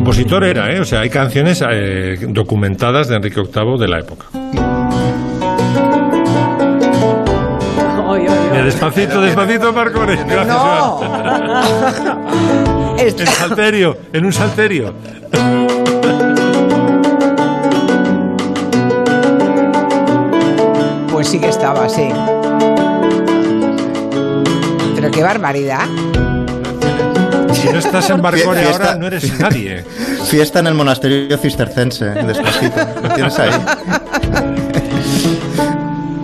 [0.00, 0.80] Compositor era, ¿eh?
[0.80, 4.28] O sea, hay canciones eh, documentadas de Enrique VIII de la época.
[8.54, 10.26] Eh, despacito, despacito, Marcores.
[10.26, 11.00] Gracias, No.
[12.98, 14.94] En salterio, en un salterio.
[21.12, 22.08] Pues sí que estaba, sí.
[24.94, 25.86] Pero qué barbaridad.
[27.60, 29.84] Si no estás en Barcore ahora, no eres nadie.
[30.26, 32.76] Fiesta en el monasterio cistercense, despacito.
[33.02, 33.50] ¿Lo tienes ahí?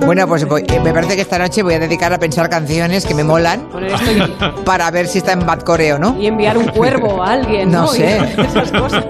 [0.05, 3.05] Bueno, pues voy- eh, me parece que esta noche voy a dedicar a pensar canciones
[3.05, 6.17] que me molan Poner esto y, para ver si está en Bad Coreo, ¿no?
[6.21, 7.83] y enviar un cuervo a alguien, ¿no?
[7.83, 8.19] No sé.
[8.39, 9.05] Esas cosas.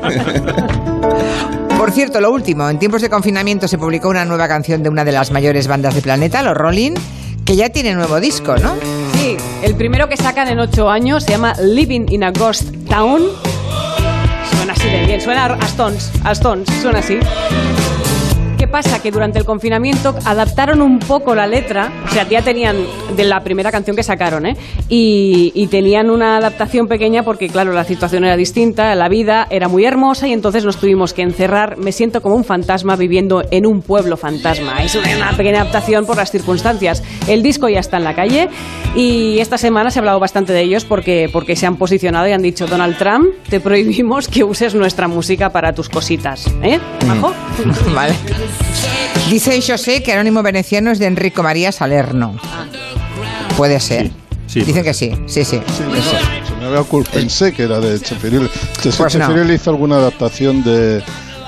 [1.76, 5.04] Por cierto, lo último, en tiempos de confinamiento se publicó una nueva canción de una
[5.04, 6.92] de las mayores bandas del planeta, los Rolling,
[7.44, 8.72] que ya tiene nuevo disco, ¿no?
[9.66, 13.20] El primero que sacan en ocho años se llama Living in a Ghost Town.
[14.54, 17.18] Suena así de bien, suena a Stones, a Stones, suena así.
[18.66, 19.00] ¿Qué pasa?
[19.00, 22.76] Que durante el confinamiento adaptaron un poco la letra, o sea, ya tenían
[23.14, 24.56] de la primera canción que sacaron, ¿eh?
[24.88, 29.68] Y, y tenían una adaptación pequeña porque, claro, la situación era distinta, la vida era
[29.68, 31.76] muy hermosa y entonces nos tuvimos que encerrar.
[31.78, 34.82] Me siento como un fantasma viviendo en un pueblo fantasma.
[34.82, 37.04] Es una, pequeña adaptación por las circunstancias.
[37.28, 38.48] El disco ya está en la calle
[38.96, 42.32] y esta semana se ha hablado bastante de ellos porque, porque se han posicionado y
[42.32, 46.52] han dicho, Donald Trump, te prohibimos que uses nuestra música para tus cositas.
[46.64, 46.80] ¿Eh?
[47.06, 47.32] ¿Majo?
[47.94, 48.16] Vale.
[49.30, 52.36] Dice José que Anónimo Veneciano es de Enrico María Salerno.
[53.56, 54.10] Puede ser.
[54.46, 55.60] sí, Dicen que sí, sí, sí.
[55.66, 57.10] Sí, no, se me había ocurrido.
[57.12, 58.48] Pensé que era de Chefiril.
[58.82, 59.08] Pues no.
[59.08, 61.02] Chefiril hizo alguna adaptación de,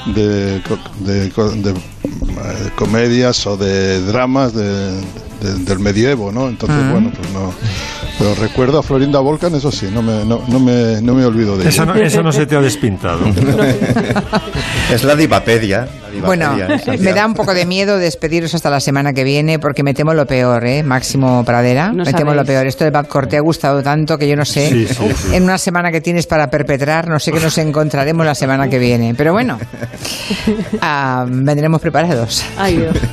[0.06, 0.60] de,
[1.00, 1.74] de de,
[2.04, 5.00] eh, comedias o de dramas de-
[5.40, 6.48] de- del medievo, ¿no?
[6.48, 6.90] Entonces, Mm.
[6.92, 7.52] bueno, pues no.
[8.18, 11.56] Pero recuerdo a Florinda Volcan, eso sí, no me, no, no me, no me olvido
[11.56, 12.22] de Esa ella.
[12.22, 13.20] no, se te ha despintado.
[14.92, 15.86] Es la divapedia.
[16.24, 16.56] Bueno,
[16.98, 20.14] me da un poco de miedo despediros hasta la semana que viene porque me temo
[20.14, 20.82] lo peor, ¿eh?
[20.82, 21.88] Máximo Pradera.
[21.92, 22.36] No me temo sabéis.
[22.36, 22.66] lo peor.
[22.66, 24.68] Esto de Babcock te ha gustado tanto que yo no sé.
[24.70, 25.34] Sí, sí, sí.
[25.34, 28.78] En una semana que tienes para perpetrar, no sé qué nos encontraremos la semana que
[28.78, 29.14] viene.
[29.14, 29.58] Pero bueno,
[30.80, 32.44] ah, vendremos preparados.
[32.58, 32.96] Ay, Dios.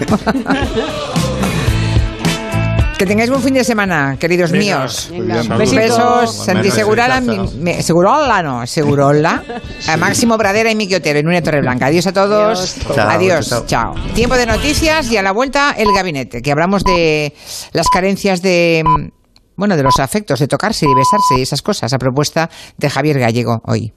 [2.97, 5.09] Que tengáis buen fin de semana, queridos Venga, míos.
[5.11, 5.41] Venga.
[5.57, 6.71] Besos, Santi.
[6.71, 9.43] Segurola, mi- me- Segurola no, Segurola,
[9.89, 11.87] a Máximo Pradera y Miki Otero en una Torreblanca.
[11.87, 12.57] Adiós a todos.
[12.57, 12.95] Adiós.
[12.95, 13.49] Chao, Adiós.
[13.49, 13.65] chao.
[13.67, 13.95] Chao.
[14.13, 17.33] Tiempo de noticias y a la vuelta el gabinete, que hablamos de
[17.73, 19.09] las carencias de mm,
[19.57, 23.19] bueno, de los afectos, de tocarse y besarse y esas cosas, a propuesta de Javier
[23.19, 23.91] Gallego hoy.